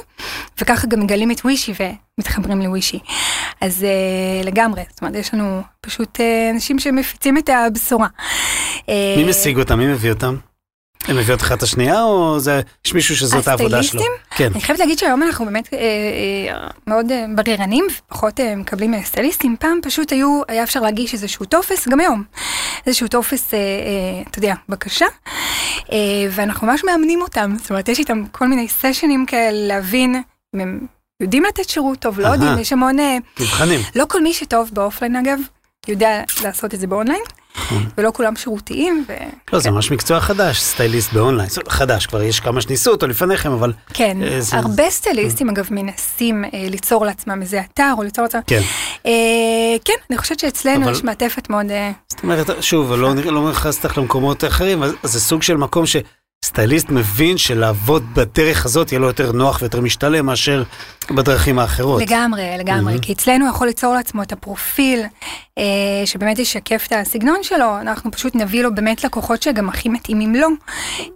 וככה 0.60 0.86
גם 0.86 1.00
מגלים 1.00 1.30
את 1.30 1.40
ווישי 1.44 1.72
ומתחברים 2.18 2.62
לווישי. 2.62 2.98
אז 3.60 3.84
אה, 3.84 3.88
לגמרי, 4.44 4.82
זאת 4.90 5.02
אומרת, 5.02 5.14
יש 5.14 5.34
לנו 5.34 5.62
פשוט 5.80 6.20
אנשים 6.54 6.78
שמפיצים 6.78 7.38
את 7.38 7.48
הבשורה. 7.48 8.06
מי 8.88 9.24
משיג 9.28 9.58
אותם? 9.58 9.78
מי 9.78 9.86
מביא 9.86 10.10
אותם? 10.10 10.36
הם 11.08 11.16
מביאות 11.16 11.42
אחת 11.42 11.58
את 11.58 11.62
השנייה 11.62 12.02
או 12.02 12.40
זה, 12.40 12.60
יש 12.86 12.94
מישהו 12.94 13.16
שזאת 13.16 13.48
העבודה 13.48 13.82
שלו? 13.82 14.00
הסטייליסטים? 14.00 14.12
כן. 14.30 14.50
אני 14.52 14.60
חייבת 14.60 14.80
להגיד 14.80 14.98
שהיום 14.98 15.22
אנחנו 15.22 15.44
באמת 15.44 15.68
אה, 15.72 15.78
אה, 15.78 16.68
מאוד 16.86 17.10
אה, 17.10 17.24
בררנים 17.34 17.86
ופחות 18.08 18.40
אה, 18.40 18.56
מקבלים 18.56 18.94
אה, 18.94 19.02
סטייליסטים. 19.04 19.56
פעם 19.60 19.78
פשוט 19.82 20.12
היו, 20.12 20.42
היה 20.48 20.62
אפשר 20.62 20.80
להגיש 20.80 21.12
איזשהו 21.14 21.44
טופס, 21.46 21.88
גם 21.88 22.00
היום, 22.00 22.22
איזשהו 22.86 23.08
טופס, 23.08 23.54
אה, 23.54 23.58
אה, 23.58 24.22
אתה 24.30 24.38
יודע, 24.38 24.54
בקשה, 24.68 25.06
אה, 25.92 25.98
ואנחנו 26.30 26.66
ממש 26.66 26.84
מאמנים 26.84 27.22
אותם. 27.22 27.54
זאת 27.58 27.70
אומרת, 27.70 27.88
יש 27.88 27.98
איתם 27.98 28.24
כל 28.32 28.48
מיני 28.48 28.68
סשנים 28.68 29.26
כאלה 29.26 29.66
להבין 29.68 30.22
אם 30.54 30.60
הם 30.60 30.86
יודעים 31.22 31.44
לתת 31.44 31.68
שירות 31.68 31.98
טוב, 31.98 32.20
לא. 32.20 32.28
יודעים, 32.28 32.58
יש 32.58 32.72
המון, 32.72 32.98
אה, 33.00 33.16
מבחנים. 33.40 33.80
לא 33.96 34.04
כל 34.08 34.22
מי 34.22 34.32
שטוב 34.32 34.70
ב 34.72 34.78
offline 34.78 35.16
אגב. 35.16 35.38
יודע 35.88 36.22
לעשות 36.42 36.74
את 36.74 36.80
זה 36.80 36.86
באונליין, 36.86 37.20
ולא 37.98 38.10
כולם 38.14 38.36
שירותיים. 38.36 39.04
ו... 39.08 39.12
לא, 39.52 39.58
זה 39.58 39.70
ממש 39.70 39.90
מקצוע 39.90 40.20
חדש, 40.20 40.60
סטייליסט 40.60 41.12
באונליין. 41.12 41.48
חדש, 41.68 42.06
כבר 42.06 42.22
יש 42.22 42.40
כמה 42.40 42.60
שניסו 42.60 42.90
אותו 42.90 43.06
לפניכם, 43.06 43.52
אבל... 43.52 43.72
כן, 43.94 44.16
אה, 44.22 44.40
זה- 44.40 44.56
הרבה 44.56 44.90
סטייליסטים 44.90 45.48
אגב 45.50 45.66
מנסים 45.70 46.44
אה, 46.44 46.50
ליצור 46.70 47.06
לעצמם 47.06 47.38
איזה 47.42 47.60
אתר 47.60 47.92
או 47.98 48.02
ליצור 48.02 48.22
לעצמם. 48.24 48.40
כן. 48.46 48.60
אה, 49.06 49.12
כן, 49.84 49.92
אני 50.10 50.18
חושבת 50.18 50.38
שאצלנו 50.38 50.84
אבל- 50.84 50.92
יש 50.92 51.04
מעטפת 51.04 51.50
מאוד... 51.50 51.70
אה, 51.70 51.90
זאת 52.08 52.22
אומרת, 52.22 52.46
שוב, 52.60 52.92
לא 52.92 53.14
לא 53.14 53.50
נכנס 53.50 53.84
אותך 53.84 53.98
למקומות 53.98 54.44
אחרים, 54.44 54.82
אז 54.82 54.92
זה 55.02 55.20
סוג 55.20 55.42
של 55.42 55.56
מקום 55.56 55.84
שסטייליסט 56.44 56.90
מבין 56.90 57.38
שלעבוד 57.38 58.14
בדרך 58.14 58.64
הזאת 58.64 58.92
יהיה 58.92 59.00
לו 59.00 59.06
יותר 59.06 59.32
נוח 59.32 59.58
ויותר 59.60 59.80
משתלם 59.80 60.26
מאשר 60.26 60.62
בדרכים 61.10 61.58
האחרות. 61.58 62.02
לגמרי, 62.02 62.42
לגמרי, 62.58 62.82
מהמם. 62.84 62.98
כי 62.98 63.12
אצלנו 63.12 63.48
יכול 63.48 63.66
ליצור 63.66 63.94
לעצמו 63.94 64.22
את 64.22 64.32
הפרופיל 64.32 65.02
אה, 65.58 65.62
שבאמת 66.04 66.38
ישקף 66.38 66.84
את 66.86 66.92
הסגנון 66.92 67.42
שלו, 67.42 67.80
אנחנו 67.80 68.10
פשוט 68.10 68.34
נביא 68.34 68.62
לו 68.62 68.74
באמת 68.74 69.04
לקוחות 69.04 69.42
שגם 69.42 69.68
הכי 69.68 69.88
מתאימים 69.88 70.34
לו, 70.34 70.48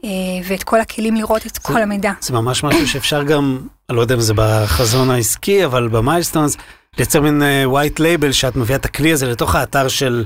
אה, 0.05 0.09
ואת 0.49 0.63
כל 0.63 0.81
הכלים 0.81 1.15
לראות 1.17 1.47
את 1.47 1.59
כל 1.59 1.83
המידע. 1.83 2.13
זה 2.21 2.33
ממש 2.33 2.65
משהו 2.65 2.89
שאפשר 2.89 3.23
גם, 3.23 3.59
אני 3.91 3.97
לא 3.97 4.01
יודע 4.01 4.15
אם 4.15 4.21
זה 4.21 4.33
בחזון 4.37 5.11
העסקי, 5.11 5.65
אבל 5.65 5.89
ב 5.89 5.95
milestones, 5.95 6.57
לייצר 6.99 7.21
מין 7.21 7.43
white 7.65 8.01
label 8.01 8.33
שאת 8.33 8.57
מביאה 8.57 8.79
את 8.79 8.85
הכלי 8.85 9.13
הזה 9.13 9.27
לתוך 9.27 9.55
האתר 9.55 9.89
של 9.89 10.25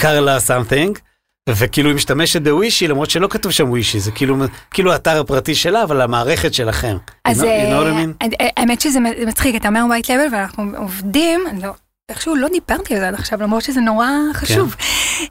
קרלה 0.00 0.40
something, 0.40 0.98
וכאילו 1.48 1.88
היא 1.88 1.96
משתמשת 1.96 2.42
בווישי, 2.42 2.88
למרות 2.88 3.10
שלא 3.10 3.28
כתוב 3.28 3.52
שם 3.52 3.70
ווישי, 3.70 4.00
זה 4.00 4.10
כאילו, 4.10 4.36
כאילו 4.70 4.92
האתר 4.92 5.20
הפרטי 5.20 5.54
שלה, 5.54 5.82
אבל 5.82 6.00
המערכת 6.00 6.54
שלכם. 6.54 6.96
אז 7.24 7.44
אה, 7.44 7.82
mean? 7.82 8.26
אה, 8.40 8.48
האמת 8.56 8.80
שזה 8.80 9.00
מצחיק, 9.00 9.56
אתה 9.56 9.68
אומר 9.68 9.80
white 9.90 10.06
label 10.06 10.32
ואנחנו 10.32 10.64
עובדים, 10.76 11.44
לא... 11.62 11.70
איכשהו 12.08 12.36
לא 12.36 12.48
דיברתי 12.48 12.94
על 12.94 13.00
זה 13.00 13.08
עד 13.08 13.14
עכשיו, 13.14 13.42
למרות 13.42 13.62
שזה 13.62 13.80
נורא 13.80 14.08
חשוב. 14.34 14.74
כן. 14.74 14.84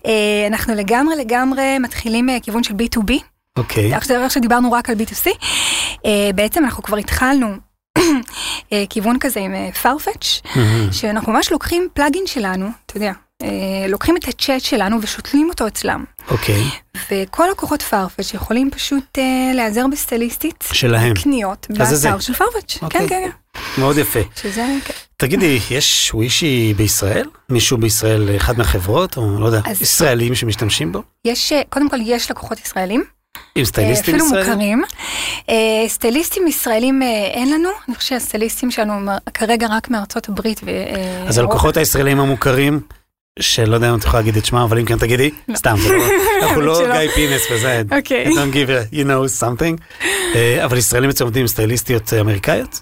אה, 0.05 0.47
אנחנו 0.47 0.75
לגמרי 0.75 1.15
לגמרי 1.15 1.79
מתחילים 1.79 2.25
מכיוון 2.25 2.63
של 2.63 2.73
B2B, 2.73 3.13
אוקיי, 3.57 3.93
עכשיו 3.93 4.23
עכשיו 4.23 4.41
דיברנו 4.41 4.71
רק 4.71 4.89
על 4.89 4.95
B2C, 4.95 5.27
אה, 6.05 6.29
בעצם 6.35 6.63
אנחנו 6.63 6.83
כבר 6.83 6.97
התחלנו 6.97 7.47
אה, 8.73 8.83
כיוון 8.89 9.17
כזה 9.19 9.39
עם 9.39 9.53
אה, 9.53 9.69
farfetch. 9.83 10.47
שאנחנו 10.91 11.33
ממש 11.33 11.51
לוקחים 11.51 11.87
פלאגין 11.93 12.27
שלנו, 12.27 12.69
אתה 12.85 12.97
יודע, 12.97 13.07
אה, 13.07 13.13
לוקחים 13.87 14.17
את 14.17 14.27
הצ'אט 14.27 14.61
שלנו 14.61 15.01
ושותלים 15.01 15.49
אותו 15.49 15.67
אצלם. 15.67 16.03
אוקיי, 16.31 16.63
וכל 17.11 17.47
לקוחות 17.51 17.83
farfetch 17.91 18.35
יכולים 18.35 18.71
פשוט 18.71 19.03
אה, 19.17 19.51
להיעזר 19.55 19.85
בסטייליסטית, 19.91 20.63
שלהם. 20.71 21.13
קניות 21.13 21.67
אז 21.79 21.89
זה 21.89 21.95
זה. 21.95 22.09
באתר 22.09 22.19
של 22.19 22.33
farfetch. 22.33 22.77
אוקיי. 22.81 23.01
כן, 23.01 23.07
כן, 23.07 23.29
כן. 23.53 23.61
מאוד 23.81 23.97
יפה. 23.97 24.19
שזה, 24.35 24.65
כן. 24.85 24.93
תגידי, 25.17 25.59
יש 25.71 26.11
ווישי 26.13 26.73
בישראל? 26.77 27.27
מישהו 27.49 27.77
בישראל, 27.77 28.35
אחד 28.35 28.57
מהחברות, 28.57 29.17
או 29.17 29.39
לא 29.39 29.45
יודע, 29.45 29.61
ישראלים 29.81 30.35
שמשתמשים 30.35 30.91
בו? 30.91 31.01
יש, 31.25 31.51
אה, 31.53 31.61
קודם 31.69 31.89
כל 31.89 31.97
יש 32.01 32.31
לקוחות 32.31 32.59
ישראלים, 32.65 33.03
עם 33.55 33.61
אה, 33.61 33.65
סטייליסטים 33.65 34.15
אפילו 34.15 34.25
ישראלים? 34.25 34.49
מוכרים. 34.49 34.83
אה, 35.49 35.89
סטייליסטים 35.89 36.47
ישראלים 36.47 37.01
אה, 37.01 37.07
אין 37.33 37.51
לנו, 37.53 37.69
אני 37.87 37.95
חושבת 37.95 38.19
שהסטייליסטים 38.19 38.71
שלנו 38.71 39.11
כרגע 39.33 39.67
רק 39.71 39.89
מארצות 39.89 40.29
הברית. 40.29 40.61
אה, 40.67 41.23
אז 41.27 41.37
הלקוחות 41.37 41.77
הישראלים 41.77 42.19
המוכרים, 42.19 42.79
שלא 43.39 43.75
יודע 43.75 43.89
אם 43.89 43.95
את 43.95 44.03
יכולה 44.03 44.19
להגיד 44.21 44.37
את 44.37 44.45
שמם, 44.45 44.59
אבל 44.59 44.79
אם 44.79 44.85
כן 44.85 44.97
תגידי, 44.97 45.31
סתם, 45.55 45.75
זה 45.77 45.93
לא, 45.93 46.03
אנחנו 46.41 46.61
לא. 46.61 46.99
גיא 46.99 47.11
פינס 47.11 47.41
וזה, 47.51 47.81
אוקיי. 47.97 48.25
I 48.25 48.29
don't 48.29 48.53
give 48.53 48.93
you 48.93 49.05
know 49.07 49.41
something, 49.43 50.05
אה, 50.35 50.65
אבל 50.65 50.77
ישראלים 50.77 51.09
אצלם 51.09 51.27
עובדים 51.27 51.41
עם 51.41 51.47
סטייליסטיות 51.47 52.13
אה, 52.13 52.21
אמריקאיות? 52.21 52.81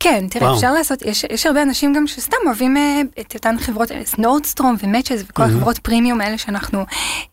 כן, 0.00 0.24
תראה. 0.30 0.54
אפשר 0.54 0.72
לעשות, 0.72 1.02
יש, 1.30 1.46
הרבה 1.46 1.62
אנשים 1.62 1.92
גם 1.92 2.06
שסתם 2.06 2.36
אוהבים 2.46 2.76
אה, 2.76 3.00
את 3.20 3.34
אותן 3.34 3.56
חברות, 3.58 3.88
נורדסטרום 4.18 4.76
ומאצ'ס 4.82 5.24
וכל. 5.28 5.42
החברות 5.42 5.78
פרימיום 5.78 6.20
האלה 6.20 6.38
שאנחנו, 6.38 6.84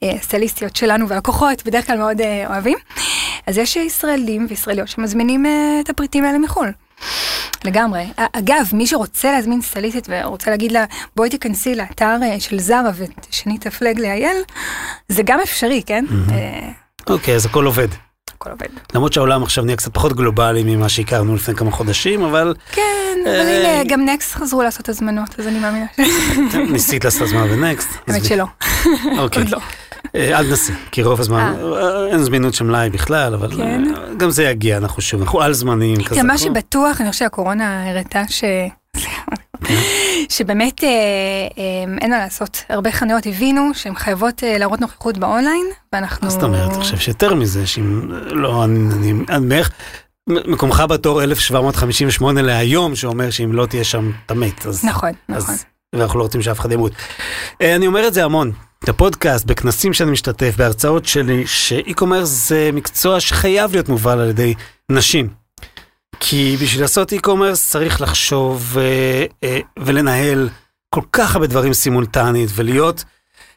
הסטייליסטיות 0.02 0.76
שלנו 0.76 1.08
והלקוחות 1.08 1.66
בדרך 1.66 1.88
כלל 1.88 1.98
מאוד 1.98 2.22
אוהבים. 2.48 2.78
אז 3.48 3.58
יש 3.58 3.76
ישראלים 3.76 4.48
וישראליות 4.50 4.88
שמזמינים 4.88 5.46
את 5.82 5.90
הפריטים 5.90 6.26
האלה 6.26 6.38
מחו"ל. 6.38 6.72
לגמרי. 7.66 8.08
אגב, 8.18 8.70
מי 8.74 8.88
שרוצה 8.88 9.32
להזמין 9.32 9.62
סטייליסטית 9.62 10.08
ורוצה 10.10 10.52
להגיד 10.52 10.72
לה, 10.72 10.86
בואי 11.16 11.30
תיכנסי 11.30 11.76
לאתר 11.76 12.16
אה, 12.24 12.40
של 12.40 12.60
זרה 12.60 12.92
ותשני 12.96 13.58
את 13.58 13.66
הפלג 13.66 14.00
לאייל, 14.00 14.38
זה 15.10 15.24
גם 15.24 15.40
אפשרי, 15.40 15.84
כן? 15.86 16.06
אה, 16.32 16.70
אוקיי, 17.10 17.36
אז 17.36 17.46
הכל 17.46 17.66
עובד. 17.66 17.88
הכל 18.36 18.50
עובד. 18.50 18.68
למרות 18.94 19.14
שהעולם 19.14 19.44
עכשיו 19.44 19.64
נהיה 19.64 19.78
קצת 19.78 19.94
פחות 19.94 20.14
גלובלי 20.14 20.64
ממה 20.64 20.90
שהכרנו 20.90 21.36
לפני 21.36 21.56
כמה 21.56 21.72
חודשים, 21.72 22.22
אבל 22.24 22.54
כן, 22.72 22.82
אבל 23.24 23.30
אה, 23.30 23.80
הנה, 23.80 23.90
גם 23.90 24.06
נקסט 24.06 24.36
חזרו 24.36 24.64
לעשות 24.64 24.90
הזמנות, 24.90 25.40
אז 25.40 25.48
אני 25.48 25.60
מאמינה 25.60 25.86
ש... 26.52 26.56
ניסית 26.72 27.06
לעשות 27.06 27.28
זמן 27.28 27.48
בנקסט. 27.48 27.90
האמת 28.08 28.26
שלא, 28.26 28.46
אוקיי. 29.18 29.44
אה, 30.16 30.40
אל 30.40 30.46
תנסי, 30.50 30.74
כי 30.92 31.04
רוב 31.04 31.20
הזמן 31.20 31.54
אה, 31.64 32.08
אין 32.08 32.24
זמינות 32.24 32.54
של 32.54 32.64
מלאי 32.66 32.90
בכלל, 32.90 33.34
אבל 33.34 33.56
כן. 33.58 33.84
אה, 33.96 34.14
גם 34.18 34.30
זה 34.30 34.44
יגיע, 34.44 34.78
אנחנו 34.78 35.02
שוב, 35.02 35.22
אנחנו 35.22 35.42
על 35.42 35.54
זמנים 35.54 36.04
כזה. 36.04 36.10
תראה, 36.10 36.24
מה 36.24 36.38
שבטוח, 36.38 37.02
אני 37.02 37.12
חושבת 37.12 37.26
שהקורונה 37.26 37.90
הראתה 37.90 38.24
ש... 38.28 38.44
שבאמת 40.30 40.84
אה, 40.84 40.90
אה, 41.58 41.98
אין 42.02 42.12
מה 42.12 42.18
לעשות, 42.20 42.64
הרבה 42.70 42.92
חנויות 42.92 43.26
הבינו 43.26 43.70
שהן 43.74 43.96
חייבות 43.96 44.44
אה, 44.44 44.58
להראות 44.58 44.82
נוכחות 44.82 45.18
באונליין, 45.18 45.66
ואנחנו... 45.94 46.26
מה 46.28 46.32
זאת 46.32 46.44
אומרת? 46.44 46.70
אני 46.72 46.80
חושב 46.80 46.98
שיותר 46.98 47.34
מזה, 47.36 47.68
שאם... 47.68 48.12
לא, 48.12 48.64
אני... 48.64 48.80
אני 48.94 49.14
אני 49.30 49.48
בערך... 49.50 49.72
מ- 50.30 50.52
מקומך 50.52 50.84
בתור 50.90 51.24
1758 51.24 52.42
להיום, 52.42 52.96
שאומר 52.96 53.30
שאם 53.30 53.54
לא 53.54 53.66
תהיה 53.66 53.84
שם, 53.84 54.12
אתה 54.26 54.34
מת. 54.34 54.66
נכון, 54.84 55.12
נכון. 55.30 55.56
ואנחנו 55.96 56.20
לא 56.20 56.24
רוצים 56.24 56.42
שאף 56.42 56.60
אחד 56.60 56.72
ימות. 56.72 56.92
אה, 57.62 57.76
אני 57.76 57.88
אומר 57.88 58.08
את 58.08 58.14
זה 58.14 58.26
המון. 58.26 58.52
בפודקאסט, 58.88 59.46
בכנסים 59.46 59.94
שאני 59.94 60.12
משתתף, 60.12 60.54
בהרצאות 60.58 61.06
שלי, 61.06 61.48
שאי-קומרס 61.48 62.30
זה 62.30 62.70
מקצוע 62.74 63.20
שחייב 63.20 63.72
להיות 63.72 63.90
מובל 63.90 64.20
על 64.20 64.30
ידי 64.30 64.54
נשים. 64.92 65.30
כי 66.20 66.58
בשביל 66.62 66.82
לעשות 66.82 67.14
אי-קומרס 67.14 67.70
צריך 67.70 68.02
לחשוב 68.02 68.78
אה, 68.80 69.26
אה, 69.44 69.60
ולנהל 69.80 70.50
כל 70.90 71.02
כך 71.12 71.36
הרבה 71.36 71.48
דברים 71.48 71.74
סימולטנית 71.74 72.50
ולהיות 72.56 73.04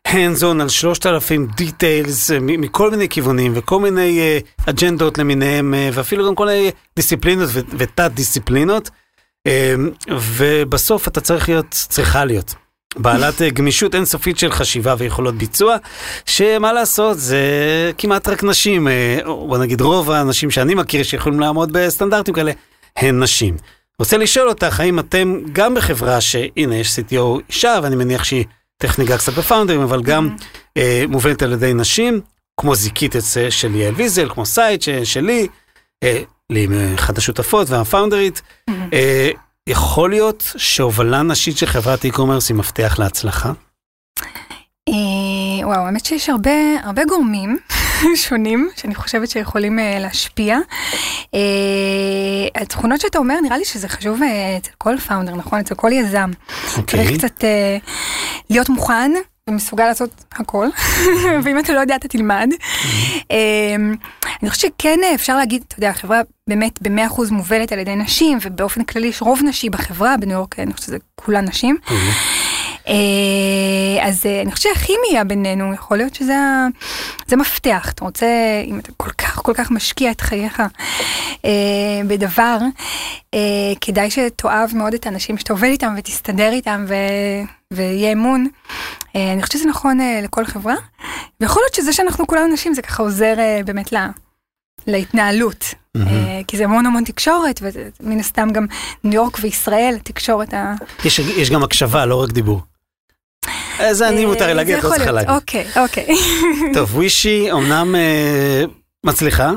hands 0.09 0.40
on 0.40 0.62
על 0.62 0.68
3,000 0.68 1.49
details 1.61 2.33
אה, 2.33 2.38
מכל 2.40 2.90
מיני 2.90 3.09
כיוונים 3.09 3.53
וכל 3.55 3.81
מיני 3.81 4.21
אה, 4.21 4.38
אג'נדות 4.66 5.18
למיניהם 5.18 5.75
אה, 5.75 5.90
ואפילו 5.92 6.27
גם 6.27 6.35
כל 6.35 6.47
מיני 6.47 6.71
דיסציפלינות 6.97 7.49
ו- 7.53 7.61
ותת 7.79 8.11
דיסציפלינות. 8.14 8.88
אה, 8.88 9.02
ובסוף 10.09 11.09
אתה 11.09 11.20
צריך 11.20 11.48
להיות, 11.48 11.66
צריכה 11.70 12.24
להיות. 12.24 12.55
בעלת 12.96 13.42
אה, 13.42 13.50
גמישות 13.50 13.94
אינסופית 13.94 14.38
של 14.38 14.52
חשיבה 14.52 14.94
ויכולות 14.98 15.35
ביצוע, 15.35 15.76
שמה 16.26 16.72
לעשות, 16.72 17.18
זה 17.18 17.40
כמעט 17.98 18.28
רק 18.28 18.44
נשים, 18.44 18.88
אה, 18.88 19.18
בוא 19.24 19.59
נגיד 19.59 19.81
רוב 19.81 20.11
האנשים 20.11 20.50
שאני 20.50 20.74
מכיר 20.74 21.02
שיכולים 21.02 21.40
לעמוד 21.40 21.72
בסטנדרטים 21.72 22.35
כאלה, 22.35 22.52
הן 22.96 23.22
נשים. 23.22 23.57
רוצה 23.98 24.16
לשאול 24.16 24.48
אותך, 24.48 24.81
האם 24.81 24.98
אתם 24.98 25.40
גם 25.52 25.74
בחברה 25.74 26.20
שהנה 26.20 26.76
יש 26.76 26.98
CTO 26.98 27.40
אישה, 27.48 27.78
ואני 27.83 27.96
מניח 27.96 28.24
שהיא 28.24 28.44
ניגע 28.98 29.18
קצת 29.18 29.33
בפאונדרים, 29.33 29.81
אבל 29.81 30.02
גם 30.02 30.37
אה, 30.76 31.05
מובלת 31.09 31.42
על 31.42 31.52
ידי 31.52 31.74
נשים, 31.74 32.20
כמו 32.61 32.74
זיקיט 32.75 33.51
של 33.50 33.74
יעל 33.74 33.94
ויזל, 33.94 34.28
כמו 34.28 34.46
סייט 34.46 34.83
שלי, 35.05 35.46
אה, 36.02 36.22
לי 36.53 36.67
מאחת 36.67 37.19
השותפות 37.19 37.71
וה 37.70 37.83
founderית, 37.83 38.42
אה, 38.93 39.31
יכול 39.67 40.11
להיות 40.11 40.53
שהובלה 40.57 41.23
נשית 41.23 41.59
של 41.59 41.67
חברת 41.67 42.05
e-commerce 42.05 42.47
היא 42.49 42.57
מפתח 42.57 42.97
להצלחה? 42.99 43.53
אה, 44.88 45.67
וואו, 45.67 45.81
האמת 45.81 46.05
שיש 46.05 46.29
הרבה, 46.29 46.51
הרבה 46.83 47.05
גורמים 47.05 47.59
שונים 48.29 48.71
שאני 48.77 48.95
חושבת 48.95 49.31
שיכולים 49.31 49.79
אה, 49.79 49.99
להשפיע. 50.01 50.59
אה, 51.35 51.41
התכונות 52.62 53.01
שאתה 53.01 53.19
אומר, 53.19 53.41
נראה 53.43 53.59
לי 53.59 53.65
שזה 53.65 53.88
חשוב 53.88 54.23
אה, 54.23 54.57
אצל 54.57 54.71
כל 54.79 54.99
founder, 54.98 55.35
נכון? 55.35 55.59
אצל 55.59 55.75
כל 55.75 55.93
יזם. 55.93 56.31
אוקיי. 56.77 56.85
צריך 56.85 57.19
קצת 57.19 57.45
אה, 57.45 57.77
להיות 58.51 58.69
מוכן 58.69 59.12
ומסוגל 59.50 59.85
לעשות 59.85 60.24
הכל, 60.33 60.68
ואם 61.44 61.59
אתה 61.59 61.72
לא 61.72 61.81
יודע 61.81 61.96
אתה 61.96 62.09
תלמד. 62.09 62.48
אה, 63.31 63.76
אני 64.42 64.50
חושבת 64.50 64.72
שכן 64.78 64.98
אה, 65.05 65.14
אפשר 65.14 65.37
להגיד, 65.37 65.64
אתה 65.68 65.78
יודע, 65.78 65.90
החברה 65.90 66.20
באמת 66.48 66.83
במאה 66.83 67.07
אחוז 67.07 67.31
מובלת 67.31 67.72
על 67.72 67.78
ידי 67.78 67.96
נשים, 67.96 68.38
ובאופן 68.42 68.85
כללי 68.85 69.07
יש 69.07 69.22
רוב 69.22 69.40
נשי 69.42 69.70
בחברה, 69.70 70.16
בניו 70.16 70.37
יורק 70.37 70.59
אני 70.59 70.72
חושבת 70.72 70.87
שזה 70.87 70.96
כולן 71.14 71.44
נשים. 71.44 71.76
אה, 72.88 74.09
אז 74.09 74.27
אה, 74.27 74.42
אני 74.42 74.53
חושבת 74.53 74.75
שהכימיה 74.75 75.25
בינינו, 75.25 75.75
יכול 75.75 75.97
להיות 75.97 76.14
שזה 76.14 76.37
זה 77.27 77.37
מפתח. 77.37 77.90
אתה 77.95 78.05
רוצה, 78.05 78.27
אם 78.66 78.79
אתה 78.79 78.92
כל 78.97 79.11
כך 79.11 79.37
כל 79.37 79.53
כך 79.55 79.71
משקיע 79.71 80.11
את 80.11 80.21
חייך 80.21 80.62
אה, 81.45 82.01
בדבר, 82.07 82.59
כדאי 83.81 84.11
שתאהב 84.11 84.77
מאוד 84.77 84.95
את 84.95 85.07
האנשים 85.07 85.38
שאתה 85.38 85.53
עובד 85.53 85.68
איתם 85.68 85.95
ותסתדר 85.99 86.53
איתם 86.53 86.85
ו... 86.88 86.95
ויהיה 87.73 88.12
אמון. 88.12 88.47
אני 89.14 89.42
חושבת 89.42 89.53
שזה 89.53 89.68
נכון 89.68 89.99
לכל 90.23 90.45
חברה, 90.45 90.75
ויכול 91.40 91.62
להיות 91.62 91.75
שזה 91.75 91.92
שאנחנו 91.92 92.27
כולנו 92.27 92.53
נשים 92.53 92.75
זה 92.75 92.83
ככה 92.83 93.03
עוזר 93.03 93.35
באמת 93.64 93.92
ל... 93.92 93.97
להתנהלות, 94.87 95.75
אה, 95.97 96.40
כי 96.49 96.57
זה 96.57 96.64
המון 96.64 96.87
המון 96.87 97.05
תקשורת, 97.05 97.62
ומן 98.01 98.18
הסתם 98.18 98.49
גם 98.53 98.66
ניו 99.05 99.14
יורק 99.14 99.38
וישראל, 99.40 99.95
התקשורת 100.01 100.55
ה... 100.55 100.75
יש, 101.05 101.18
יש 101.18 101.51
גם 101.51 101.62
הקשבה, 101.62 102.07
לא 102.07 102.23
רק 102.23 102.31
דיבור. 102.33 102.61
אה, 103.80 103.94
זה 103.94 104.08
אני 104.08 104.26
מותר 104.26 104.44
לי 104.44 104.48
אה, 104.48 104.54
להגיד, 104.54 104.76
את 104.76 104.85
לא 104.85 104.88
צריכה. 104.90 105.11
להגיד. 105.11 105.30
אוקיי, 105.30 105.64
אוקיי. 105.76 106.06
טוב, 106.74 106.94
ווישי 106.96 107.52
אמנם 107.52 107.94
אה, 107.94 108.64
מצליחה, 109.06 109.50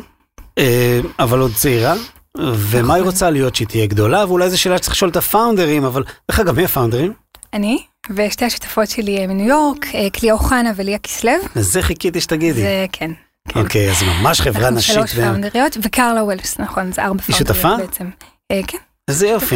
אה, 0.57 0.99
אבל 1.19 1.39
עוד 1.39 1.51
צעירה, 1.55 1.93
ומה 2.37 2.81
נכון. 2.81 2.91
היא 2.95 3.03
רוצה 3.03 3.29
להיות 3.29 3.55
שהיא 3.55 3.67
תהיה 3.67 3.85
גדולה, 3.85 4.25
ואולי 4.27 4.49
זו 4.49 4.59
שאלה 4.61 4.77
שצריך 4.77 4.91
לשאול 4.95 5.09
את 5.11 5.15
הפאונדרים, 5.15 5.83
אבל 5.85 6.03
דרך 6.31 6.39
אגב, 6.39 6.55
מי 6.55 6.65
הפאונדרים? 6.65 7.13
אני 7.53 7.77
ושתי 8.15 8.45
השותפות 8.45 8.89
שלי 8.89 9.17
אה, 9.17 9.27
מניו 9.27 9.47
יורק, 9.47 9.85
אה, 9.95 10.09
קליה 10.09 10.33
אוחנה 10.33 10.71
וליה 10.75 10.97
כסלו. 10.97 11.31
לזה 11.55 11.81
חיכיתי 11.81 12.21
שתגידי. 12.21 12.61
זה 12.61 12.85
כן. 12.91 13.11
כן. 13.49 13.59
אוקיי, 13.59 13.91
אז 13.91 14.03
ממש 14.03 14.41
חברה 14.41 14.61
אנחנו 14.61 14.77
נשית. 14.77 14.95
שלוש 14.95 15.11
ו- 15.15 15.21
פאונדריות, 15.21 15.77
וקרלה 15.83 16.23
ווילס, 16.23 16.59
נכון, 16.59 16.91
זה 16.91 17.01
ארבע 17.03 17.21
היא 17.27 17.35
פאונדריות 17.35 17.63
שותפה? 17.63 17.77
בעצם. 17.77 18.09
אה, 18.51 18.61
כן. 18.67 18.77
איזה 19.07 19.27
יופי. 19.27 19.55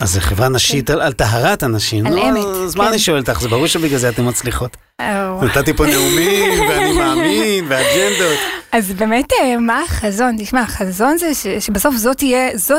אז 0.00 0.12
זה 0.12 0.20
חברה 0.20 0.48
נשית 0.48 0.90
על 0.90 1.00
על 1.00 1.12
טהרת 1.12 1.62
הנשים. 1.62 2.06
על 2.06 2.14
נו, 2.14 2.28
אמת, 2.28 2.44
אז 2.64 2.76
מה 2.76 2.84
כן. 2.84 2.90
אני 2.90 2.98
שואל 2.98 3.18
אותך? 3.18 3.40
זה 3.40 3.48
ברור 3.48 3.66
שבגלל 3.66 3.98
זה 3.98 4.08
אתן 4.08 4.28
מצליחות. 4.28 4.76
או. 5.00 5.44
נתתי 5.44 5.72
פה 5.72 5.86
נאומים, 5.86 6.60
ואני 6.68 6.92
מאמין, 6.92 7.64
ואג'נדות. 7.68 8.38
אז 8.72 8.92
באמת, 8.92 9.32
אה, 9.32 9.56
מה 9.56 9.82
החזון? 9.82 10.36
תשמע, 10.38 10.60
החזון 10.60 11.18
זה 11.18 11.30
שבסוף 11.60 11.96
זאת 11.96 12.16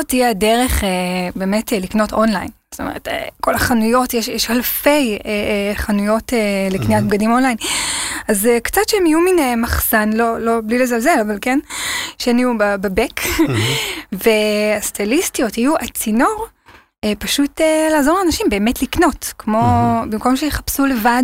תהיה, 0.08 0.30
הדרך 0.30 0.84
אה, 0.84 0.88
באמת 1.36 1.72
אה, 1.72 1.78
לקנות 1.78 2.12
אונליין. 2.12 2.48
זאת 2.70 2.80
אומרת, 2.80 3.08
אה, 3.08 3.24
כל 3.40 3.54
החנויות, 3.54 4.14
יש, 4.14 4.28
יש 4.28 4.50
אלפי 4.50 4.88
אה, 4.88 5.30
אה, 5.30 5.74
חנויות 5.74 6.32
אה, 6.32 6.68
לקניית 6.70 7.04
בגדים 7.04 7.32
אונליין. 7.32 7.56
אז 8.28 8.46
אה, 8.46 8.60
קצת 8.60 8.88
שהם 8.88 9.06
יהיו 9.06 9.20
מין 9.20 9.38
אה, 9.38 9.56
מחסן, 9.56 10.12
לא, 10.12 10.40
לא, 10.40 10.52
בלי 10.64 10.78
לזלזל, 10.78 11.18
אבל 11.26 11.38
כן, 11.40 11.58
שהם 12.18 12.38
יהיו 12.38 12.52
בבק. 12.58 13.20
והסטייליסטיות 14.24 15.58
יהיו 15.58 15.74
הצינור. 15.80 16.46
אה, 17.04 17.12
פשוט 17.18 17.60
אה, 17.60 17.88
לעזור 17.92 18.18
לאנשים 18.18 18.46
באמת 18.50 18.82
לקנות, 18.82 19.32
כמו 19.38 20.02
במקום 20.10 20.36
שיחפשו 20.36 20.86
לבד 20.86 21.22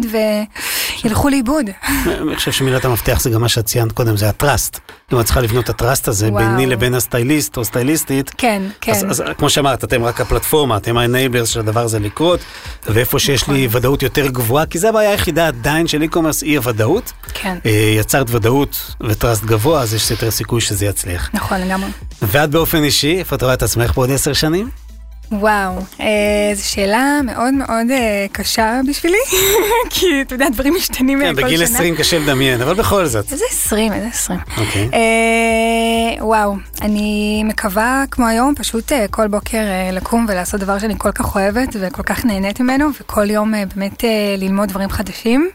וילכו 1.04 1.28
לאיבוד. 1.28 1.66
אני 2.06 2.36
חושב 2.36 2.52
שמילת 2.52 2.84
המפתח 2.84 3.20
זה 3.20 3.30
גם 3.30 3.40
מה 3.40 3.48
שאת 3.48 3.64
ציינת 3.64 3.92
קודם, 3.92 4.16
זה 4.16 4.28
הטראסט. 4.28 4.78
אם 5.12 5.20
את 5.20 5.24
צריכה 5.24 5.40
לבנות 5.40 5.64
את 5.64 5.70
הטראסט 5.70 6.08
הזה. 6.08 6.30
ביני 6.30 6.66
לבין 6.66 6.94
הסטייליסט 6.94 7.56
או 7.56 7.64
סטייליסטית, 7.64 8.30
כן, 8.38 8.62
כן. 8.80 8.92
אז, 8.92 9.22
כמו 9.38 9.50
שאמרת, 9.50 9.84
אתם 9.84 10.04
רק 10.04 10.20
הפלטפורמה, 10.20 10.76
אתם 10.76 10.96
ה-enablers 10.96 11.46
של 11.46 11.60
הדבר 11.60 11.80
הזה 11.80 11.98
לקרות, 11.98 12.40
ואיפה 12.86 13.18
שיש 13.18 13.48
לי 13.48 13.66
נכון. 13.66 13.78
ודאות 13.78 14.02
יותר 14.02 14.28
גבוהה, 14.28 14.66
כי 14.66 14.78
זה 14.78 14.88
הבעיה 14.88 15.10
היחידה 15.10 15.48
עדיין 15.48 15.86
של 15.86 16.02
e-commerce, 16.02 16.42
אי 16.42 16.56
הוודאות. 16.56 17.12
כן, 17.34 17.58
אה, 17.66 17.94
יצרת 17.98 18.26
ודאות 18.30 18.94
וטראסט 19.00 19.44
גבוה, 19.44 19.80
אז 19.80 19.94
יש 19.94 20.10
יותר 20.10 20.30
סיכוי 20.30 20.60
שזה 20.60 20.86
יצליח. 20.86 21.30
נכון 21.34 21.60
לגמרי. 21.60 21.90
ואת 22.22 22.50
באופן 22.50 22.84
אישי, 22.84 23.18
איפה 23.18 23.36
את 23.36 23.42
רואה 23.42 23.54
את 23.54 23.62
עצמך 23.62 23.94
בעוד 23.94 24.10
עשר 24.10 24.32
שנים? 24.32 24.83
וואו, 25.32 25.72
אה, 26.00 26.06
זו 26.54 26.68
שאלה 26.68 27.20
מאוד 27.24 27.54
מאוד 27.54 27.90
אה, 27.90 28.26
קשה 28.32 28.80
בשבילי, 28.88 29.16
כי 29.90 30.06
אתה 30.22 30.34
יודע, 30.34 30.48
דברים 30.48 30.74
משתנים 30.74 31.22
אה, 31.22 31.26
כן, 31.26 31.34
כל 31.34 31.40
שנה. 31.40 31.46
בגיל 31.46 31.62
20 31.62 31.96
קשה 31.96 32.18
לדמיין, 32.18 32.60
אבל 32.62 32.74
בכל 32.74 33.06
זאת. 33.06 33.32
איזה 33.32 33.44
20, 33.50 33.92
איזה 33.92 34.08
20. 34.08 34.38
אוקיי. 34.58 34.88
אה, 34.92 36.24
וואו, 36.24 36.56
אני 36.82 37.42
מקווה 37.44 38.04
כמו 38.10 38.26
היום 38.26 38.54
פשוט 38.54 38.92
אה, 38.92 39.06
כל 39.10 39.28
בוקר 39.28 39.58
אה, 39.58 39.90
לקום 39.92 40.26
ולעשות 40.28 40.60
דבר 40.60 40.78
שאני 40.78 40.94
כל 40.98 41.12
כך 41.12 41.34
אוהבת 41.36 41.68
וכל 41.80 42.02
כך 42.02 42.24
נהנית 42.24 42.60
ממנו, 42.60 42.88
וכל 43.00 43.30
יום 43.30 43.54
אה, 43.54 43.62
באמת 43.76 44.04
אה, 44.04 44.10
ללמוד 44.38 44.68
דברים 44.68 44.88
חדשים. 44.90 45.50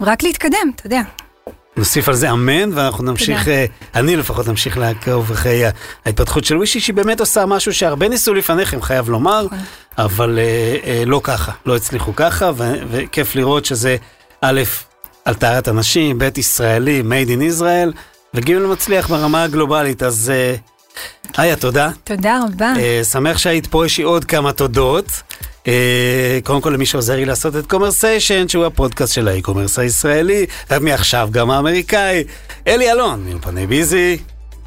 רק 0.00 0.22
להתקדם, 0.22 0.70
אתה 0.76 0.86
יודע. 0.86 1.00
נוסיף 1.76 2.08
על 2.08 2.14
זה 2.14 2.30
אמן, 2.30 2.70
ואנחנו 2.74 3.04
נמשיך, 3.04 3.38
תודה. 3.38 3.56
אה, 3.56 3.66
אני 3.94 4.16
לפחות 4.16 4.48
אמשיך 4.48 4.78
לעקוב 4.78 5.30
אחרי 5.30 5.62
ההתפתחות 6.04 6.44
של 6.44 6.56
ווישי, 6.56 6.80
שהיא 6.80 6.94
באמת 6.94 7.20
עושה 7.20 7.46
משהו 7.46 7.74
שהרבה 7.74 8.08
ניסו 8.08 8.34
לפניכם, 8.34 8.82
חייב 8.82 9.08
לומר, 9.08 9.46
נכון. 9.46 9.58
אבל 9.98 10.38
אה, 10.38 10.76
אה, 10.90 11.04
לא 11.06 11.20
ככה, 11.24 11.52
לא 11.66 11.76
הצליחו 11.76 12.16
ככה, 12.16 12.50
וכיף 12.90 13.34
לראות 13.34 13.64
שזה 13.64 13.96
א', 14.40 14.62
על 15.24 15.34
טהרת 15.34 15.68
הנשים, 15.68 16.18
ב', 16.18 16.38
ישראלי, 16.38 17.02
made 17.02 17.28
in 17.28 17.60
Israel, 17.60 17.96
וג', 18.34 18.52
מצליח 18.52 19.08
ברמה 19.08 19.42
הגלובלית, 19.42 20.02
אז 20.02 20.32
אה, 20.34 20.54
איה, 21.38 21.56
תודה. 21.56 21.90
תודה 22.04 22.40
רבה. 22.44 22.72
אה, 22.78 23.00
שמח 23.04 23.38
שהיית 23.38 23.66
פה, 23.66 23.86
יש 23.86 23.98
לי 23.98 24.04
עוד 24.04 24.24
כמה 24.24 24.52
תודות. 24.52 25.06
אה, 25.68 26.38
קודם 26.44 26.60
כל 26.60 26.70
למי 26.70 26.86
שעוזר 26.86 27.16
לי 27.16 27.24
לעשות 27.24 27.56
את 27.56 27.66
קומרסיישן, 27.66 28.48
שהוא 28.48 28.66
הפודקאסט 28.66 29.14
של 29.14 29.28
ה 29.28 29.33
e-commerce 29.33 29.78
הישראלי, 29.78 30.46
ומעכשיו 30.70 31.28
גם 31.32 31.50
האמריקאי, 31.50 32.24
אלי 32.66 32.92
אלון, 32.92 33.24
מאולפני 33.28 33.66
ביזי, 33.66 34.18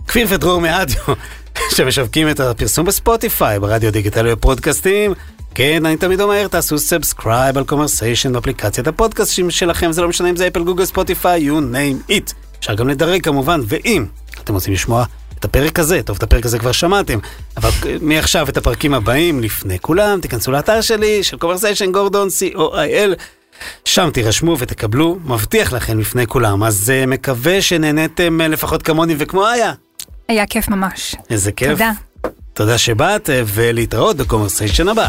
כפיר 0.07 0.27
ודרור 0.29 0.61
מאדיו, 0.61 1.03
שמשווקים 1.75 2.29
את 2.29 2.39
הפרסום 2.39 2.85
בספוטיפיי, 2.85 3.59
ברדיו 3.59 3.91
דיגיטלי 3.91 4.33
ופודקאסטים. 4.33 5.13
כן, 5.55 5.85
אני 5.85 5.97
תמיד 5.97 6.21
אומר, 6.21 6.47
תעשו 6.47 6.77
subscribe 6.77 7.57
על 7.57 7.63
קומרסיישן 7.63 8.33
באפליקציית 8.33 8.87
הפודקאסטים 8.87 9.51
שלכם, 9.51 9.91
זה 9.91 10.01
לא 10.01 10.07
משנה 10.07 10.29
אם 10.29 10.35
זה 10.35 10.47
אפל, 10.47 10.63
גוגל, 10.63 10.85
ספוטיפיי, 10.85 11.49
you 11.49 11.53
name 11.53 12.11
it. 12.11 12.33
אפשר 12.59 12.73
גם 12.73 12.87
לדרג 12.87 13.21
כמובן, 13.23 13.61
ואם 13.67 14.05
אתם 14.43 14.53
רוצים 14.53 14.73
לשמוע 14.73 15.05
את 15.43 15.49
הפרק 15.49 15.79
הזה, 15.79 16.03
טוב, 16.03 16.17
את 16.17 16.23
הפרק 16.23 16.45
הזה 16.45 16.59
כבר 16.59 16.71
שמעתם, 16.71 17.19
אבל 17.57 17.69
מעכשיו 18.01 18.49
את 18.49 18.57
הפרקים 18.57 18.93
הבאים, 18.93 19.41
לפני 19.41 19.79
כולם, 19.79 20.21
תיכנסו 20.21 20.51
לאתר 20.51 20.81
שלי, 20.81 21.23
של 21.23 21.37
קומרסיישן 21.37 21.91
גורדון, 21.91 22.27
co.il, 22.27 23.21
שם 23.85 24.09
תירשמו 24.13 24.55
ותקבלו, 24.59 25.19
מבטיח 25.25 25.73
לכם 25.73 25.99
לפני 25.99 26.27
כולם. 26.27 26.63
אז 26.63 26.91
uh, 27.03 27.07
מקווה 27.07 27.61
שנהניתם 27.61 28.39
uh, 28.41 28.47
לפחות 28.47 28.83
כמוני 28.83 29.15
וכמו 29.17 29.47
איה. 29.47 29.73
היה 30.27 30.45
כיף 30.45 30.67
ממש. 30.67 31.15
איזה 31.29 31.51
כיף. 31.51 31.69
תודה. 31.69 31.91
תודה 32.53 32.77
שבאת, 32.77 33.29
uh, 33.29 33.31
ולהתראות 33.45 34.17
בקומרסיישן 34.17 34.87
הבא. 34.87 35.07